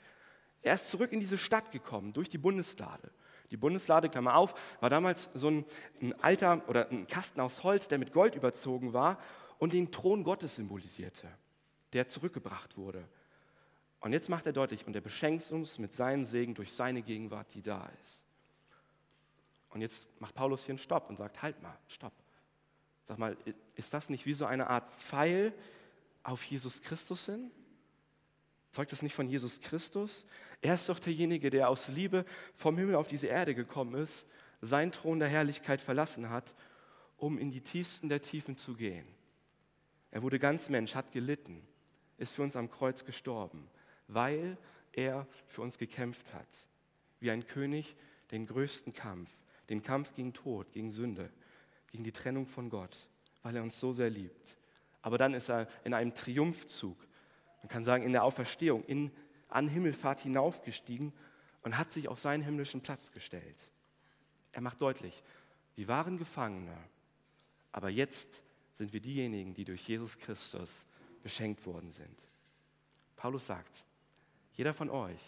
Er 0.61 0.75
ist 0.75 0.89
zurück 0.89 1.13
in 1.13 1.21
diese 1.21 1.37
Stadt 1.37 1.71
gekommen 1.71 2.11
durch 2.11 2.29
die 2.29 2.37
Bundeslade. 2.37 3.09
Die 3.49 3.57
Bundeslade, 3.57 4.09
Klammer 4.09 4.35
auf, 4.35 4.53
war 4.81 4.89
damals 4.89 5.29
so 5.33 5.49
ein, 5.49 5.65
ein 6.01 6.13
alter 6.21 6.61
oder 6.67 6.89
ein 6.91 7.07
Kasten 7.07 7.39
aus 7.39 7.63
Holz, 7.63 7.87
der 7.87 7.99
mit 7.99 8.11
Gold 8.11 8.35
überzogen 8.35 8.91
war 8.91 9.17
und 9.59 9.71
den 9.71 9.91
Thron 9.91 10.25
Gottes 10.25 10.57
symbolisierte, 10.57 11.29
der 11.93 12.09
zurückgebracht 12.09 12.75
wurde. 12.75 13.07
Und 13.99 14.13
jetzt 14.13 14.29
macht 14.29 14.45
er 14.45 14.53
deutlich, 14.53 14.85
und 14.85 14.95
er 14.95 15.01
beschenkt 15.01 15.51
uns 15.51 15.79
mit 15.79 15.91
seinem 15.91 16.25
Segen 16.25 16.53
durch 16.53 16.71
seine 16.71 17.01
Gegenwart, 17.01 17.53
die 17.53 17.61
da 17.61 17.89
ist. 18.01 18.23
Und 19.69 19.81
jetzt 19.81 20.07
macht 20.19 20.35
Paulus 20.35 20.63
hier 20.63 20.73
einen 20.73 20.79
Stopp 20.79 21.09
und 21.09 21.17
sagt, 21.17 21.41
halt 21.41 21.61
mal, 21.61 21.77
stopp. 21.87 22.13
Sag 23.05 23.17
mal, 23.17 23.37
ist 23.75 23.93
das 23.93 24.09
nicht 24.09 24.25
wie 24.25 24.33
so 24.33 24.45
eine 24.45 24.67
Art 24.67 24.91
Pfeil 24.95 25.53
auf 26.23 26.43
Jesus 26.43 26.81
Christus 26.81 27.25
hin? 27.25 27.51
Zeugt 28.71 28.91
das 28.91 29.01
nicht 29.01 29.15
von 29.15 29.29
Jesus 29.29 29.61
Christus? 29.61 30.25
Er 30.61 30.75
ist 30.75 30.89
doch 30.89 30.99
derjenige, 30.99 31.49
der 31.49 31.69
aus 31.69 31.87
Liebe 31.87 32.25
vom 32.55 32.77
Himmel 32.77 32.95
auf 32.95 33.07
diese 33.07 33.27
Erde 33.27 33.55
gekommen 33.55 33.95
ist, 33.95 34.27
seinen 34.61 34.91
Thron 34.91 35.19
der 35.19 35.29
Herrlichkeit 35.29 35.81
verlassen 35.81 36.29
hat, 36.29 36.53
um 37.17 37.37
in 37.37 37.51
die 37.51 37.61
tiefsten 37.61 38.09
der 38.09 38.21
Tiefen 38.21 38.57
zu 38.57 38.75
gehen. 38.75 39.07
Er 40.11 40.21
wurde 40.21 40.39
ganz 40.39 40.69
Mensch, 40.69 40.95
hat 40.95 41.11
gelitten, 41.11 41.65
ist 42.17 42.35
für 42.35 42.43
uns 42.43 42.55
am 42.55 42.69
Kreuz 42.69 43.05
gestorben, 43.05 43.67
weil 44.07 44.57
er 44.93 45.27
für 45.47 45.61
uns 45.61 45.77
gekämpft 45.77 46.33
hat. 46.33 46.47
Wie 47.19 47.31
ein 47.31 47.45
König 47.45 47.95
den 48.31 48.45
größten 48.45 48.93
Kampf, 48.93 49.29
den 49.69 49.81
Kampf 49.81 50.13
gegen 50.13 50.33
Tod, 50.33 50.71
gegen 50.71 50.91
Sünde, 50.91 51.29
gegen 51.91 52.03
die 52.03 52.11
Trennung 52.11 52.45
von 52.45 52.69
Gott, 52.69 52.97
weil 53.43 53.55
er 53.55 53.63
uns 53.63 53.79
so 53.79 53.93
sehr 53.93 54.09
liebt. 54.09 54.57
Aber 55.01 55.17
dann 55.17 55.33
ist 55.33 55.49
er 55.49 55.67
in 55.83 55.93
einem 55.93 56.13
Triumphzug, 56.13 56.97
man 57.61 57.69
kann 57.69 57.83
sagen 57.83 58.03
in 58.03 58.11
der 58.11 58.23
Auferstehung, 58.23 58.83
in, 58.85 59.11
an 59.49 59.67
Himmelfahrt 59.67 60.19
hinaufgestiegen 60.19 61.13
und 61.63 61.77
hat 61.77 61.91
sich 61.91 62.07
auf 62.07 62.19
seinen 62.19 62.43
himmlischen 62.43 62.81
Platz 62.81 63.11
gestellt. 63.11 63.69
Er 64.51 64.61
macht 64.61 64.81
deutlich, 64.81 65.23
wir 65.75 65.87
waren 65.87 66.17
Gefangene, 66.17 66.77
aber 67.71 67.89
jetzt 67.89 68.41
sind 68.73 68.93
wir 68.93 68.99
diejenigen, 68.99 69.53
die 69.53 69.65
durch 69.65 69.87
Jesus 69.87 70.17
Christus 70.17 70.85
beschenkt 71.23 71.65
worden 71.65 71.91
sind. 71.91 72.17
Paulus 73.15 73.47
sagt, 73.47 73.85
jeder 74.57 74.73
von 74.73 74.89
euch 74.89 75.21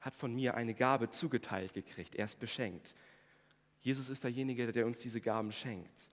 hat 0.00 0.14
von 0.14 0.34
mir 0.34 0.54
eine 0.54 0.74
Gabe 0.74 1.10
zugeteilt 1.10 1.74
gekriegt, 1.74 2.14
er 2.14 2.24
ist 2.24 2.40
beschenkt. 2.40 2.94
Jesus 3.82 4.08
ist 4.08 4.24
derjenige, 4.24 4.72
der 4.72 4.86
uns 4.86 4.98
diese 4.98 5.20
Gaben 5.20 5.52
schenkt. 5.52 6.08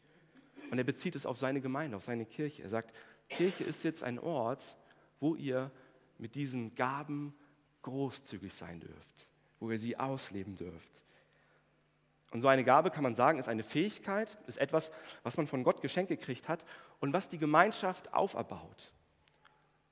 Und 0.70 0.78
er 0.78 0.84
bezieht 0.84 1.16
es 1.16 1.26
auf 1.26 1.38
seine 1.38 1.62
Gemeinde, 1.62 1.96
auf 1.96 2.04
seine 2.04 2.26
Kirche. 2.26 2.64
Er 2.64 2.70
sagt, 2.70 2.94
Kirche 3.30 3.64
ist 3.64 3.84
jetzt 3.86 4.04
ein 4.04 4.20
Ort, 4.20 4.76
wo 5.22 5.36
ihr 5.36 5.72
mit 6.18 6.36
diesen 6.36 6.76
Gaben 6.76 7.34
großzügig 7.82 8.54
sein 8.54 8.82
dürft, 8.82 9.28
wo 9.62 9.72
ihr 9.72 9.80
sie 9.80 9.98
ausleben 9.98 10.58
dürft. 10.58 11.06
Und 12.32 12.42
so 12.42 12.50
eine 12.50 12.66
Gabe, 12.66 12.92
kann 12.92 13.04
man 13.04 13.16
sagen, 13.16 13.40
ist 13.40 13.48
eine 13.48 13.64
Fähigkeit, 13.64 14.38
ist 14.48 14.58
etwas, 14.58 14.92
was 15.24 15.38
man 15.38 15.48
von 15.48 15.64
Gott 15.64 15.82
geschenkt 15.82 16.10
gekriegt 16.10 16.50
hat 16.50 16.66
und 17.00 17.14
was 17.14 17.30
die 17.30 17.38
Gemeinschaft 17.38 18.14
auferbaut. 18.14 18.92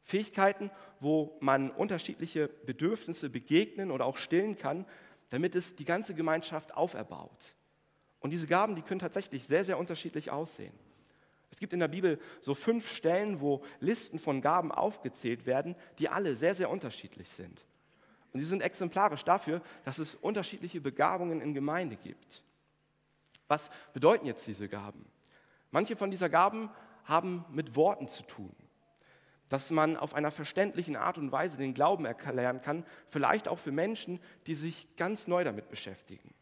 Fähigkeiten, 0.06 0.70
wo 1.00 1.36
man 1.42 1.72
unterschiedliche 1.72 2.48
Bedürfnisse 2.48 3.30
begegnen 3.30 3.90
oder 3.90 4.06
auch 4.06 4.18
stillen 4.18 4.56
kann, 4.56 4.86
damit 5.32 5.56
es 5.56 5.76
die 5.76 5.84
ganze 5.84 6.14
Gemeinschaft 6.14 6.76
auferbaut. 6.76 7.56
Und 8.20 8.30
diese 8.30 8.48
Gaben, 8.48 8.76
die 8.76 8.84
können 8.84 9.00
tatsächlich 9.00 9.48
sehr, 9.48 9.66
sehr 9.66 9.80
unterschiedlich 9.80 10.30
aussehen. 10.32 10.74
Es 11.52 11.60
gibt 11.60 11.74
in 11.74 11.80
der 11.80 11.88
Bibel 11.88 12.20
so 12.40 12.54
fünf 12.54 12.88
Stellen, 12.88 13.42
wo 13.42 13.64
Listen 13.80 14.20
von 14.20 14.42
Gaben 14.42 14.72
aufgezählt 14.72 15.46
werden, 15.46 15.76
die 15.98 16.08
alle 16.08 16.36
sehr, 16.36 16.54
sehr 16.54 16.70
unterschiedlich 16.70 17.30
sind. 17.30 17.66
Und 18.32 18.40
sie 18.40 18.46
sind 18.46 18.62
exemplarisch 18.62 19.24
dafür, 19.24 19.62
dass 19.86 19.98
es 19.98 20.14
unterschiedliche 20.14 20.82
Begabungen 20.82 21.42
in 21.42 21.54
Gemeinde 21.54 21.96
gibt. 21.96 22.44
Was 23.48 23.72
bedeuten 23.94 24.26
jetzt 24.28 24.46
diese 24.46 24.68
Gaben? 24.68 25.06
Manche 25.72 25.96
von 25.96 26.12
dieser 26.12 26.30
Gaben 26.30 26.70
haben 27.06 27.46
mit 27.52 27.76
Worten 27.76 28.08
zu 28.08 28.24
tun. 28.24 28.56
Dass 29.50 29.70
man 29.70 29.96
auf 29.96 30.14
einer 30.14 30.32
verständlichen 30.32 30.96
Art 30.96 31.18
und 31.18 31.32
Weise 31.32 31.58
den 31.58 31.74
Glauben 31.74 32.06
erklären 32.06 32.62
kann, 32.62 32.86
vielleicht 33.10 33.48
auch 33.48 33.60
für 33.60 33.72
Menschen, 33.72 34.20
die 34.48 34.56
sich 34.56 34.88
ganz 34.98 35.28
neu 35.28 35.44
damit 35.44 35.70
beschäftigen. 35.70 36.34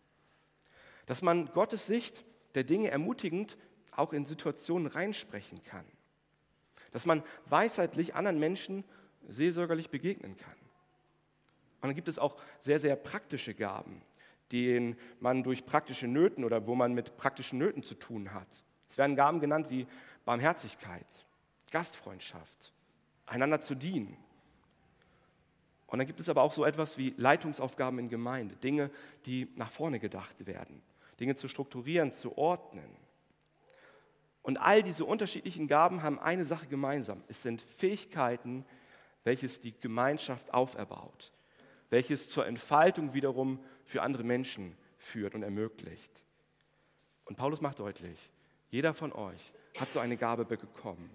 Dass 1.06 1.22
man 1.22 1.48
Gottes 1.48 1.86
Sicht 1.86 2.24
der 2.56 2.64
Dinge 2.64 2.92
ermutigend 2.92 3.58
auch 3.92 4.14
in 4.14 4.26
Situationen 4.26 4.88
reinsprechen 4.88 5.64
kann. 5.64 5.86
Dass 6.92 7.06
man 7.06 7.24
weisheitlich 7.46 8.16
anderen 8.16 8.40
Menschen 8.40 8.84
seelsorgerlich 9.28 9.90
begegnen 9.90 10.38
kann. 10.38 10.56
Und 11.82 11.90
dann 11.90 11.96
gibt 11.96 12.08
es 12.08 12.20
auch 12.20 12.38
sehr, 12.62 12.80
sehr 12.80 12.96
praktische 12.96 13.54
Gaben, 13.54 14.02
denen 14.52 14.98
man 15.20 15.44
durch 15.44 15.66
praktische 15.66 16.08
Nöten 16.08 16.46
oder 16.46 16.66
wo 16.68 16.76
man 16.76 16.94
mit 16.94 17.18
praktischen 17.18 17.60
Nöten 17.60 17.84
zu 17.84 17.96
tun 17.96 18.34
hat. 18.34 18.48
Es 18.90 18.98
werden 18.98 19.16
Gaben 19.16 19.40
genannt 19.40 19.70
wie 19.70 19.88
Barmherzigkeit, 20.24 21.06
Gastfreundschaft, 21.72 22.72
einander 23.26 23.62
zu 23.62 23.76
dienen. 23.76 24.18
Und 25.88 26.00
dann 26.00 26.08
gibt 26.08 26.20
es 26.20 26.30
aber 26.30 26.42
auch 26.42 26.54
so 26.54 26.66
etwas 26.66 26.98
wie 26.98 27.14
Leitungsaufgaben 27.18 28.00
in 28.00 28.10
Gemeinde, 28.10 28.56
Dinge, 28.56 28.90
die 29.26 29.48
nach 29.56 29.72
vorne 29.72 30.00
gedacht 30.00 30.46
werden, 30.46 30.82
Dinge 31.20 31.36
zu 31.36 31.48
strukturieren, 31.48 32.12
zu 32.12 32.38
ordnen. 32.38 32.90
Und 34.42 34.58
all 34.58 34.84
diese 34.84 35.06
unterschiedlichen 35.06 35.68
Gaben 35.68 36.02
haben 36.02 36.20
eine 36.20 36.46
Sache 36.46 36.68
gemeinsam. 36.68 37.24
Es 37.28 37.42
sind 37.42 37.62
Fähigkeiten, 37.62 38.66
welches 39.24 39.62
die 39.62 39.74
Gemeinschaft 39.80 40.54
auferbaut 40.54 41.32
welches 41.94 42.28
zur 42.28 42.48
Entfaltung 42.48 43.14
wiederum 43.14 43.64
für 43.86 44.02
andere 44.02 44.24
Menschen 44.24 44.76
führt 44.98 45.36
und 45.36 45.44
ermöglicht. 45.44 46.12
Und 47.24 47.36
Paulus 47.36 47.62
macht 47.62 47.78
deutlich, 47.78 48.18
jeder 48.72 48.96
von 48.96 49.14
euch 49.14 49.54
hat 49.80 49.94
so 49.94 50.00
eine 50.00 50.18
Gabe 50.18 50.44
bekommen. 50.44 51.12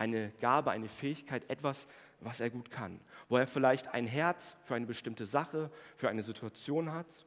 Eine 0.00 0.30
Gabe, 0.40 0.70
eine 0.70 0.88
Fähigkeit, 0.88 1.50
etwas, 1.50 1.86
was 2.20 2.40
er 2.40 2.48
gut 2.48 2.70
kann. 2.70 2.98
Wo 3.28 3.36
er 3.36 3.46
vielleicht 3.46 3.88
ein 3.88 4.06
Herz 4.06 4.56
für 4.64 4.74
eine 4.74 4.86
bestimmte 4.86 5.26
Sache, 5.26 5.70
für 5.98 6.08
eine 6.08 6.22
Situation 6.22 6.90
hat. 6.90 7.26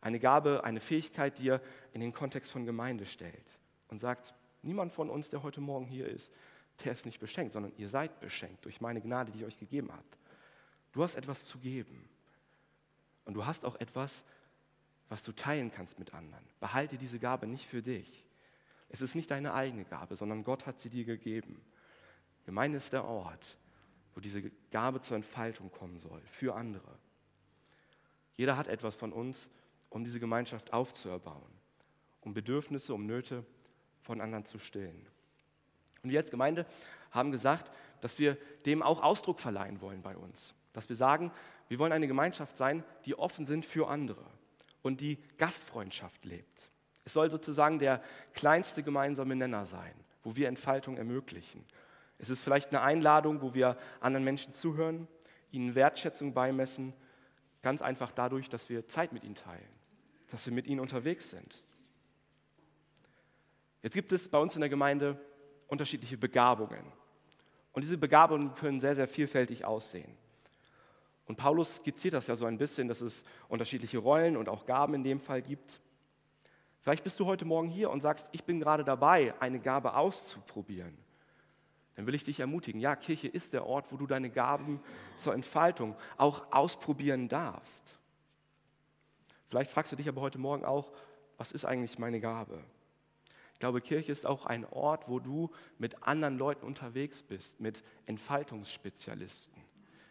Eine 0.00 0.18
Gabe, 0.18 0.64
eine 0.64 0.80
Fähigkeit, 0.80 1.38
die 1.38 1.50
er 1.50 1.60
in 1.92 2.00
den 2.00 2.12
Kontext 2.12 2.50
von 2.50 2.66
Gemeinde 2.66 3.06
stellt. 3.06 3.46
Und 3.86 3.98
sagt, 3.98 4.34
niemand 4.62 4.92
von 4.92 5.10
uns, 5.10 5.30
der 5.30 5.44
heute 5.44 5.60
Morgen 5.60 5.86
hier 5.86 6.08
ist, 6.08 6.32
der 6.84 6.90
ist 6.90 7.06
nicht 7.06 7.20
beschenkt, 7.20 7.52
sondern 7.52 7.72
ihr 7.76 7.88
seid 7.88 8.18
beschenkt 8.18 8.64
durch 8.64 8.80
meine 8.80 9.00
Gnade, 9.00 9.30
die 9.30 9.38
ich 9.38 9.44
euch 9.44 9.60
gegeben 9.60 9.92
habe. 9.92 10.02
Du 10.90 11.04
hast 11.04 11.14
etwas 11.14 11.46
zu 11.46 11.58
geben. 11.58 12.08
Und 13.26 13.34
du 13.34 13.46
hast 13.46 13.64
auch 13.64 13.76
etwas, 13.76 14.24
was 15.08 15.22
du 15.22 15.30
teilen 15.30 15.70
kannst 15.70 16.00
mit 16.00 16.12
anderen. 16.14 16.42
Behalte 16.58 16.96
diese 16.96 17.20
Gabe 17.20 17.46
nicht 17.46 17.66
für 17.66 17.80
dich. 17.80 18.24
Es 18.88 19.02
ist 19.02 19.14
nicht 19.14 19.30
deine 19.30 19.54
eigene 19.54 19.84
Gabe, 19.84 20.16
sondern 20.16 20.42
Gott 20.42 20.66
hat 20.66 20.80
sie 20.80 20.90
dir 20.90 21.04
gegeben. 21.04 21.62
Gemeinde 22.44 22.76
ist 22.76 22.92
der 22.92 23.04
Ort, 23.04 23.56
wo 24.14 24.20
diese 24.20 24.50
Gabe 24.70 25.00
zur 25.00 25.16
Entfaltung 25.16 25.70
kommen 25.70 25.98
soll, 25.98 26.20
für 26.26 26.54
andere. 26.54 26.98
Jeder 28.36 28.56
hat 28.56 28.68
etwas 28.68 28.94
von 28.94 29.12
uns, 29.12 29.48
um 29.90 30.04
diese 30.04 30.20
Gemeinschaft 30.20 30.72
aufzuerbauen, 30.72 31.52
um 32.22 32.34
Bedürfnisse, 32.34 32.94
um 32.94 33.06
Nöte 33.06 33.44
von 34.00 34.20
anderen 34.20 34.44
zu 34.44 34.58
stillen. 34.58 35.06
Und 36.02 36.10
wir 36.10 36.18
als 36.18 36.30
Gemeinde 36.30 36.66
haben 37.10 37.30
gesagt, 37.30 37.70
dass 38.00 38.18
wir 38.18 38.36
dem 38.66 38.82
auch 38.82 39.02
Ausdruck 39.02 39.38
verleihen 39.38 39.80
wollen 39.80 40.02
bei 40.02 40.16
uns. 40.16 40.54
Dass 40.72 40.88
wir 40.88 40.96
sagen, 40.96 41.30
wir 41.68 41.78
wollen 41.78 41.92
eine 41.92 42.08
Gemeinschaft 42.08 42.56
sein, 42.56 42.84
die 43.04 43.14
offen 43.14 43.46
sind 43.46 43.64
für 43.64 43.88
andere 43.88 44.24
und 44.82 45.00
die 45.00 45.18
Gastfreundschaft 45.38 46.24
lebt. 46.24 46.70
Es 47.04 47.12
soll 47.12 47.30
sozusagen 47.30 47.78
der 47.78 48.02
kleinste 48.32 48.82
gemeinsame 48.82 49.36
Nenner 49.36 49.66
sein, 49.66 49.94
wo 50.22 50.36
wir 50.36 50.48
Entfaltung 50.48 50.96
ermöglichen. 50.96 51.64
Es 52.22 52.30
ist 52.30 52.40
vielleicht 52.40 52.70
eine 52.70 52.82
Einladung, 52.82 53.42
wo 53.42 53.52
wir 53.52 53.76
anderen 53.98 54.22
Menschen 54.22 54.52
zuhören, 54.52 55.08
ihnen 55.50 55.74
Wertschätzung 55.74 56.32
beimessen, 56.32 56.92
ganz 57.62 57.82
einfach 57.82 58.12
dadurch, 58.12 58.48
dass 58.48 58.68
wir 58.68 58.86
Zeit 58.86 59.12
mit 59.12 59.24
ihnen 59.24 59.34
teilen, 59.34 59.68
dass 60.30 60.46
wir 60.46 60.52
mit 60.52 60.68
ihnen 60.68 60.78
unterwegs 60.78 61.30
sind. 61.30 61.64
Jetzt 63.82 63.94
gibt 63.94 64.12
es 64.12 64.28
bei 64.28 64.38
uns 64.38 64.54
in 64.54 64.60
der 64.60 64.70
Gemeinde 64.70 65.18
unterschiedliche 65.66 66.16
Begabungen. 66.16 66.84
Und 67.72 67.82
diese 67.82 67.98
Begabungen 67.98 68.54
können 68.54 68.78
sehr, 68.78 68.94
sehr 68.94 69.08
vielfältig 69.08 69.64
aussehen. 69.64 70.16
Und 71.26 71.34
Paulus 71.34 71.76
skizziert 71.76 72.14
das 72.14 72.28
ja 72.28 72.36
so 72.36 72.46
ein 72.46 72.58
bisschen, 72.58 72.86
dass 72.86 73.00
es 73.00 73.24
unterschiedliche 73.48 73.98
Rollen 73.98 74.36
und 74.36 74.48
auch 74.48 74.64
Gaben 74.64 74.94
in 74.94 75.02
dem 75.02 75.18
Fall 75.18 75.42
gibt. 75.42 75.80
Vielleicht 76.82 77.02
bist 77.02 77.18
du 77.18 77.26
heute 77.26 77.44
Morgen 77.44 77.68
hier 77.68 77.90
und 77.90 78.00
sagst, 78.00 78.28
ich 78.30 78.44
bin 78.44 78.60
gerade 78.60 78.84
dabei, 78.84 79.34
eine 79.40 79.58
Gabe 79.58 79.94
auszuprobieren. 79.94 81.01
Dann 81.96 82.06
will 82.06 82.14
ich 82.14 82.24
dich 82.24 82.40
ermutigen, 82.40 82.80
ja, 82.80 82.96
Kirche 82.96 83.28
ist 83.28 83.52
der 83.52 83.66
Ort, 83.66 83.92
wo 83.92 83.96
du 83.96 84.06
deine 84.06 84.30
Gaben 84.30 84.80
zur 85.18 85.34
Entfaltung 85.34 85.94
auch 86.16 86.50
ausprobieren 86.50 87.28
darfst. 87.28 87.96
Vielleicht 89.48 89.70
fragst 89.70 89.92
du 89.92 89.96
dich 89.96 90.08
aber 90.08 90.22
heute 90.22 90.38
Morgen 90.38 90.64
auch, 90.64 90.90
was 91.36 91.52
ist 91.52 91.64
eigentlich 91.64 91.98
meine 91.98 92.20
Gabe? 92.20 92.58
Ich 93.52 93.58
glaube, 93.58 93.80
Kirche 93.80 94.10
ist 94.10 94.26
auch 94.26 94.46
ein 94.46 94.64
Ort, 94.70 95.08
wo 95.08 95.18
du 95.18 95.50
mit 95.78 96.02
anderen 96.02 96.38
Leuten 96.38 96.64
unterwegs 96.64 97.22
bist, 97.22 97.60
mit 97.60 97.84
Entfaltungsspezialisten. 98.06 99.52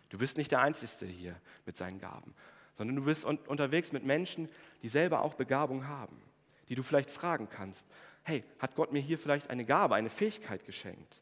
Du 0.09 0.17
bist 0.17 0.37
nicht 0.37 0.51
der 0.51 0.61
Einzige 0.61 1.11
hier 1.11 1.35
mit 1.65 1.75
seinen 1.75 1.99
Gaben, 1.99 2.35
sondern 2.77 2.95
du 2.97 3.03
bist 3.03 3.25
un 3.25 3.37
unterwegs 3.47 3.91
mit 3.91 4.03
Menschen, 4.05 4.49
die 4.83 4.89
selber 4.89 5.21
auch 5.21 5.33
Begabung 5.33 5.87
haben, 5.87 6.21
die 6.69 6.75
du 6.75 6.83
vielleicht 6.83 7.09
fragen 7.09 7.49
kannst, 7.49 7.87
hey, 8.23 8.43
hat 8.59 8.75
Gott 8.75 8.91
mir 8.91 9.01
hier 9.01 9.17
vielleicht 9.17 9.49
eine 9.49 9.65
Gabe, 9.65 9.95
eine 9.95 10.09
Fähigkeit 10.09 10.65
geschenkt? 10.65 11.21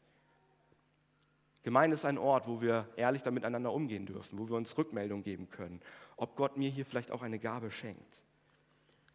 Gemeinde 1.62 1.94
ist 1.94 2.04
ein 2.04 2.18
Ort, 2.18 2.46
wo 2.48 2.60
wir 2.60 2.88
ehrlich 2.96 3.22
damit 3.22 3.42
miteinander 3.42 3.72
umgehen 3.72 4.06
dürfen, 4.06 4.38
wo 4.38 4.48
wir 4.48 4.56
uns 4.56 4.76
Rückmeldung 4.78 5.22
geben 5.22 5.50
können, 5.50 5.80
ob 6.16 6.36
Gott 6.36 6.56
mir 6.56 6.70
hier 6.70 6.86
vielleicht 6.86 7.10
auch 7.10 7.22
eine 7.22 7.38
Gabe 7.38 7.70
schenkt. 7.70 8.22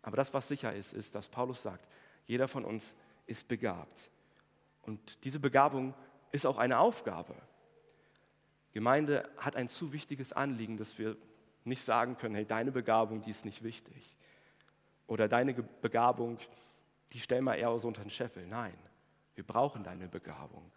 Aber 0.04 0.18
das, 0.18 0.34
was 0.34 0.48
sicher 0.48 0.74
ist, 0.74 0.94
ist, 0.94 1.16
dass 1.16 1.28
Paulus 1.28 1.64
sagt, 1.64 1.88
jeder 2.28 2.48
von 2.48 2.64
uns 2.64 2.96
ist 3.25 3.48
begabt. 3.48 4.12
Und 4.84 5.24
diese 5.24 5.40
Begabung 5.40 5.96
ist 6.32 6.46
auch 6.46 6.58
eine 6.58 6.78
Aufgabe. 6.78 7.34
Gemeinde 8.74 9.28
hat 9.38 9.56
ein 9.56 9.68
zu 9.68 9.94
wichtiges 9.94 10.32
Anliegen, 10.34 10.78
dass 10.78 11.00
wir 11.00 11.18
nicht 11.64 11.84
sagen 11.84 12.18
können, 12.18 12.36
hey, 12.36 12.46
deine 12.46 12.72
Begabung, 12.72 13.22
die 13.22 13.32
ist 13.32 13.46
nicht 13.46 13.64
wichtig. 13.64 14.16
Oder 15.08 15.28
deine 15.28 15.54
Begabung, 15.54 16.38
die 17.12 17.20
stellen 17.20 17.46
wir 17.46 17.56
eher 17.56 17.78
so 17.80 17.88
unter 17.88 18.02
den 18.02 18.12
Scheffel. 18.12 18.46
Nein, 18.46 18.78
wir 19.34 19.44
brauchen 19.44 19.84
deine 19.84 20.08
Begabung. 20.08 20.72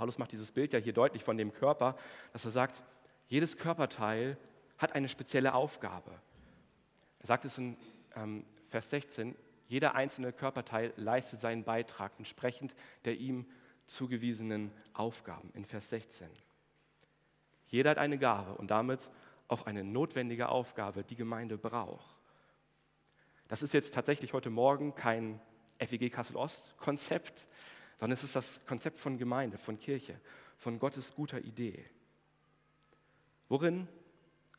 Paulus 0.00 0.16
macht 0.16 0.32
dieses 0.32 0.50
Bild 0.50 0.72
ja 0.72 0.78
hier 0.78 0.94
deutlich 0.94 1.22
von 1.22 1.36
dem 1.36 1.52
Körper, 1.52 1.94
dass 2.32 2.46
er 2.46 2.52
sagt, 2.52 2.82
jedes 3.28 3.58
Körperteil 3.58 4.38
hat 4.78 4.94
eine 4.94 5.10
spezielle 5.10 5.52
Aufgabe. 5.52 6.12
Er 7.18 7.26
sagt 7.26 7.44
es 7.44 7.58
in 7.58 7.76
ähm, 8.16 8.46
Vers 8.70 8.88
16, 8.88 9.36
jeder 9.68 9.94
einzelne 9.94 10.32
Körperteil 10.32 10.94
leistet 10.96 11.42
seinen 11.42 11.64
Beitrag 11.64 12.12
entsprechend 12.16 12.74
der 13.04 13.18
ihm 13.18 13.44
zugewiesenen 13.84 14.72
Aufgaben 14.94 15.50
in 15.52 15.66
Vers 15.66 15.90
16. 15.90 16.30
Jeder 17.68 17.90
hat 17.90 17.98
eine 17.98 18.16
Gabe 18.16 18.54
und 18.54 18.70
damit 18.70 19.00
auch 19.48 19.66
eine 19.66 19.84
notwendige 19.84 20.48
Aufgabe, 20.48 21.04
die 21.04 21.16
Gemeinde 21.16 21.58
braucht. 21.58 22.16
Das 23.48 23.60
ist 23.60 23.74
jetzt 23.74 23.92
tatsächlich 23.92 24.32
heute 24.32 24.48
Morgen 24.48 24.94
kein 24.94 25.38
FEG 25.78 26.10
Kassel-Ost-Konzept, 26.10 27.46
sondern 28.00 28.14
es 28.14 28.24
ist 28.24 28.34
das 28.34 28.58
Konzept 28.66 28.98
von 28.98 29.18
Gemeinde, 29.18 29.58
von 29.58 29.78
Kirche, 29.78 30.18
von 30.56 30.78
Gottes 30.78 31.14
guter 31.14 31.38
Idee. 31.38 31.84
Worin 33.50 33.86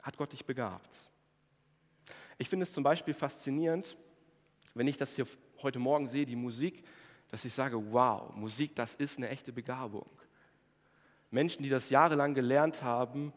hat 0.04 0.16
Gott 0.16 0.32
dich 0.32 0.46
begabt? 0.46 0.94
Ich 2.38 2.50
finde 2.50 2.64
es 2.64 2.72
zum 2.72 2.84
Beispiel 2.84 3.16
faszinierend, 3.16 3.98
wenn 4.76 4.88
ich 4.88 4.98
das 4.98 5.16
hier 5.16 5.26
heute 5.64 5.80
Morgen 5.80 6.08
sehe, 6.08 6.28
die 6.28 6.36
Musik, 6.36 6.84
dass 7.30 7.44
ich 7.44 7.54
sage, 7.54 7.92
wow, 7.92 8.32
Musik, 8.36 8.76
das 8.76 8.94
ist 8.94 9.18
eine 9.18 9.30
echte 9.30 9.52
Begabung. 9.52 10.10
Menschen, 11.32 11.64
die 11.64 11.70
das 11.70 11.90
jahrelang 11.90 12.36
gelernt 12.36 12.84
haben 12.84 13.34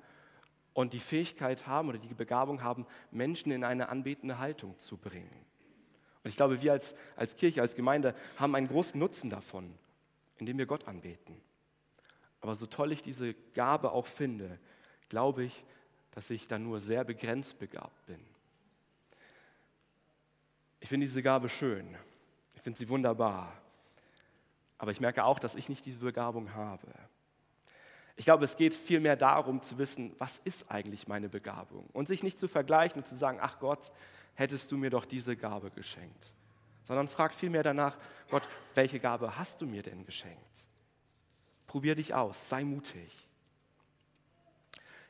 und 0.75 0.93
die 0.93 1.01
Fähigkeit 1.01 1.67
haben 1.67 1.89
oder 1.89 1.99
die 1.99 2.13
Begabung 2.13 2.63
haben, 2.63 2.87
Menschen 3.11 3.53
in 3.53 3.65
eine 3.65 3.89
anbetende 3.89 4.39
Haltung 4.39 4.79
zu 4.79 4.99
bringen. 4.99 5.47
Und 6.23 6.31
ich 6.31 6.37
glaube, 6.37 6.61
wir 6.61 6.73
als, 6.73 6.95
als 7.17 7.37
Kirche, 7.37 7.63
als 7.63 7.75
Gemeinde 7.75 8.15
haben 8.37 8.55
einen 8.55 8.69
großen 8.69 8.99
Nutzen 8.99 9.31
davon, 9.31 9.79
indem 10.39 10.59
wir 10.59 10.67
Gott 10.67 10.87
anbeten. 10.89 11.41
Aber 12.41 12.55
so 12.55 12.67
toll 12.67 12.93
ich 12.93 13.03
diese 13.03 13.35
Gabe 13.55 13.93
auch 13.93 14.07
finde, 14.07 14.59
glaube 15.09 15.45
ich, 15.45 15.65
dass 16.11 16.31
ich 16.31 16.47
da 16.47 16.59
nur 16.59 16.81
sehr 16.81 17.05
begrenzt 17.05 17.59
begabt 17.59 18.07
bin. 18.07 18.21
Ich 20.81 20.89
finde 20.89 21.07
diese 21.07 21.23
Gabe 21.23 21.49
schön. 21.49 21.97
Ich 22.55 22.63
finde 22.63 22.79
sie 22.79 22.89
wunderbar. 22.89 23.53
Aber 24.79 24.91
ich 24.91 25.01
merke 25.01 25.25
auch, 25.25 25.39
dass 25.39 25.55
ich 25.55 25.69
nicht 25.69 25.87
diese 25.87 26.01
Begabung 26.01 26.55
habe. 26.55 26.87
Ich 28.17 28.25
glaube, 28.25 28.45
es 28.45 28.57
geht 28.57 28.75
vielmehr 28.75 29.17
darum 29.17 29.63
zu 29.63 29.79
wissen, 29.79 30.15
was 30.19 30.39
ist 30.39 30.71
eigentlich 30.71 31.09
meine 31.09 31.29
Begabung? 31.29 31.89
Und 31.93 32.07
sich 32.07 32.23
nicht 32.23 32.39
zu 32.39 32.47
vergleichen 32.47 32.99
und 32.99 33.07
zu 33.07 33.15
sagen, 33.15 33.39
ach 33.41 33.59
Gott, 33.59 33.91
hättest 34.35 34.71
du 34.71 34.77
mir 34.77 34.91
doch 34.91 35.05
diese 35.05 35.37
Gabe 35.37 35.71
geschenkt 35.71 36.33
sondern 36.85 37.09
frag 37.09 37.35
vielmehr 37.35 37.63
danach, 37.63 37.99
Gott, 38.31 38.43
welche 38.75 39.01
Gabe 39.01 39.37
hast 39.37 39.61
du 39.61 39.67
mir 39.67 39.83
denn 39.83 40.05
geschenkt? 40.05 40.39
Probier 41.67 41.95
dich 41.95 42.15
aus, 42.15 42.49
sei 42.49 42.65
mutig. 42.65 43.13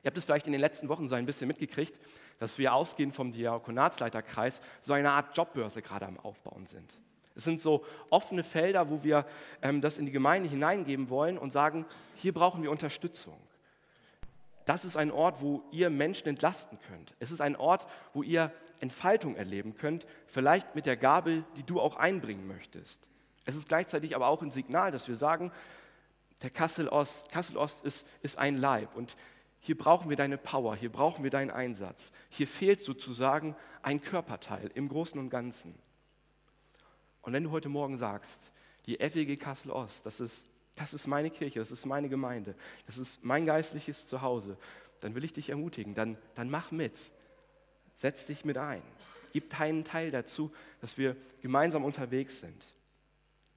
Ihr 0.02 0.08
habt 0.08 0.16
es 0.16 0.24
vielleicht 0.24 0.46
in 0.46 0.52
den 0.52 0.60
letzten 0.60 0.88
Wochen 0.88 1.08
so 1.08 1.14
ein 1.14 1.26
bisschen 1.26 1.48
mitgekriegt, 1.48 1.98
dass 2.38 2.58
wir 2.58 2.74
ausgehend 2.74 3.14
vom 3.14 3.32
Diakonatsleiterkreis 3.32 4.60
so 4.82 4.92
eine 4.92 5.10
Art 5.10 5.36
Jobbörse 5.36 5.82
gerade 5.82 6.06
am 6.06 6.18
Aufbauen 6.20 6.66
sind. 6.66 6.92
Es 7.36 7.44
sind 7.44 7.60
so 7.60 7.84
offene 8.10 8.44
Felder, 8.44 8.90
wo 8.90 9.02
wir 9.02 9.26
ähm, 9.62 9.80
das 9.80 9.98
in 9.98 10.06
die 10.06 10.12
Gemeinde 10.12 10.48
hineingeben 10.48 11.10
wollen 11.10 11.36
und 11.36 11.50
sagen, 11.50 11.84
hier 12.14 12.32
brauchen 12.32 12.62
wir 12.62 12.70
Unterstützung 12.70 13.36
das 14.64 14.84
ist 14.84 14.96
ein 14.96 15.10
Ort, 15.10 15.42
wo 15.42 15.62
ihr 15.70 15.90
Menschen 15.90 16.28
entlasten 16.28 16.78
könnt. 16.88 17.14
Es 17.18 17.30
ist 17.30 17.40
ein 17.40 17.56
Ort, 17.56 17.86
wo 18.12 18.22
ihr 18.22 18.50
Entfaltung 18.84 19.34
erleben 19.34 19.74
könnt, 19.74 20.06
vielleicht 20.26 20.74
mit 20.74 20.86
der 20.86 20.96
Gabe, 20.96 21.44
die 21.56 21.64
du 21.64 21.80
auch 21.80 21.96
einbringen 21.96 22.46
möchtest. 22.46 23.00
Es 23.44 23.56
ist 23.56 23.68
gleichzeitig 23.68 24.14
aber 24.14 24.28
auch 24.28 24.42
ein 24.42 24.50
Signal, 24.50 24.92
dass 24.92 25.08
wir 25.08 25.16
sagen, 25.16 25.50
der 26.42 26.50
Kassel 26.50 26.88
Ost, 26.88 27.30
Kassel 27.30 27.56
Ost 27.56 27.84
ist, 27.84 28.06
ist 28.22 28.38
ein 28.38 28.56
Leib 28.56 28.94
und 28.94 29.16
hier 29.60 29.76
brauchen 29.76 30.10
wir 30.10 30.16
deine 30.16 30.36
Power, 30.36 30.76
hier 30.76 30.92
brauchen 30.92 31.24
wir 31.24 31.30
deinen 31.30 31.50
Einsatz. 31.50 32.12
Hier 32.28 32.46
fehlt 32.46 32.80
sozusagen 32.80 33.56
ein 33.82 34.00
Körperteil 34.00 34.70
im 34.74 34.88
Großen 34.88 35.18
und 35.18 35.30
Ganzen. 35.30 35.74
Und 37.22 37.32
wenn 37.32 37.44
du 37.44 37.50
heute 37.50 37.70
Morgen 37.70 37.96
sagst, 37.96 38.52
die 38.84 38.96
FEG 38.98 39.40
Kassel 39.40 39.70
Ost, 39.70 40.04
das 40.04 40.20
ist 40.20 40.46
das 40.74 40.92
ist 40.92 41.06
meine 41.06 41.30
Kirche, 41.30 41.60
das 41.60 41.70
ist 41.70 41.86
meine 41.86 42.08
Gemeinde, 42.08 42.54
das 42.86 42.98
ist 42.98 43.24
mein 43.24 43.44
geistliches 43.44 44.08
Zuhause. 44.08 44.56
Dann 45.00 45.14
will 45.14 45.24
ich 45.24 45.32
dich 45.32 45.50
ermutigen, 45.50 45.94
dann, 45.94 46.16
dann 46.34 46.50
mach 46.50 46.70
mit. 46.70 47.12
Setz 47.94 48.26
dich 48.26 48.44
mit 48.44 48.58
ein. 48.58 48.82
Gib 49.32 49.50
deinen 49.50 49.84
Teil 49.84 50.10
dazu, 50.10 50.52
dass 50.80 50.98
wir 50.98 51.16
gemeinsam 51.42 51.84
unterwegs 51.84 52.40
sind. 52.40 52.64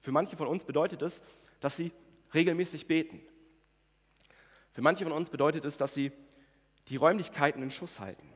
Für 0.00 0.12
manche 0.12 0.36
von 0.36 0.48
uns 0.48 0.64
bedeutet 0.64 1.02
es, 1.02 1.22
dass 1.60 1.76
sie 1.76 1.92
regelmäßig 2.34 2.86
beten. 2.86 3.20
Für 4.72 4.82
manche 4.82 5.04
von 5.04 5.12
uns 5.12 5.30
bedeutet 5.30 5.64
es, 5.64 5.76
dass 5.76 5.94
sie 5.94 6.12
die 6.88 6.96
Räumlichkeiten 6.96 7.62
in 7.62 7.70
Schuss 7.70 8.00
halten. 8.00 8.32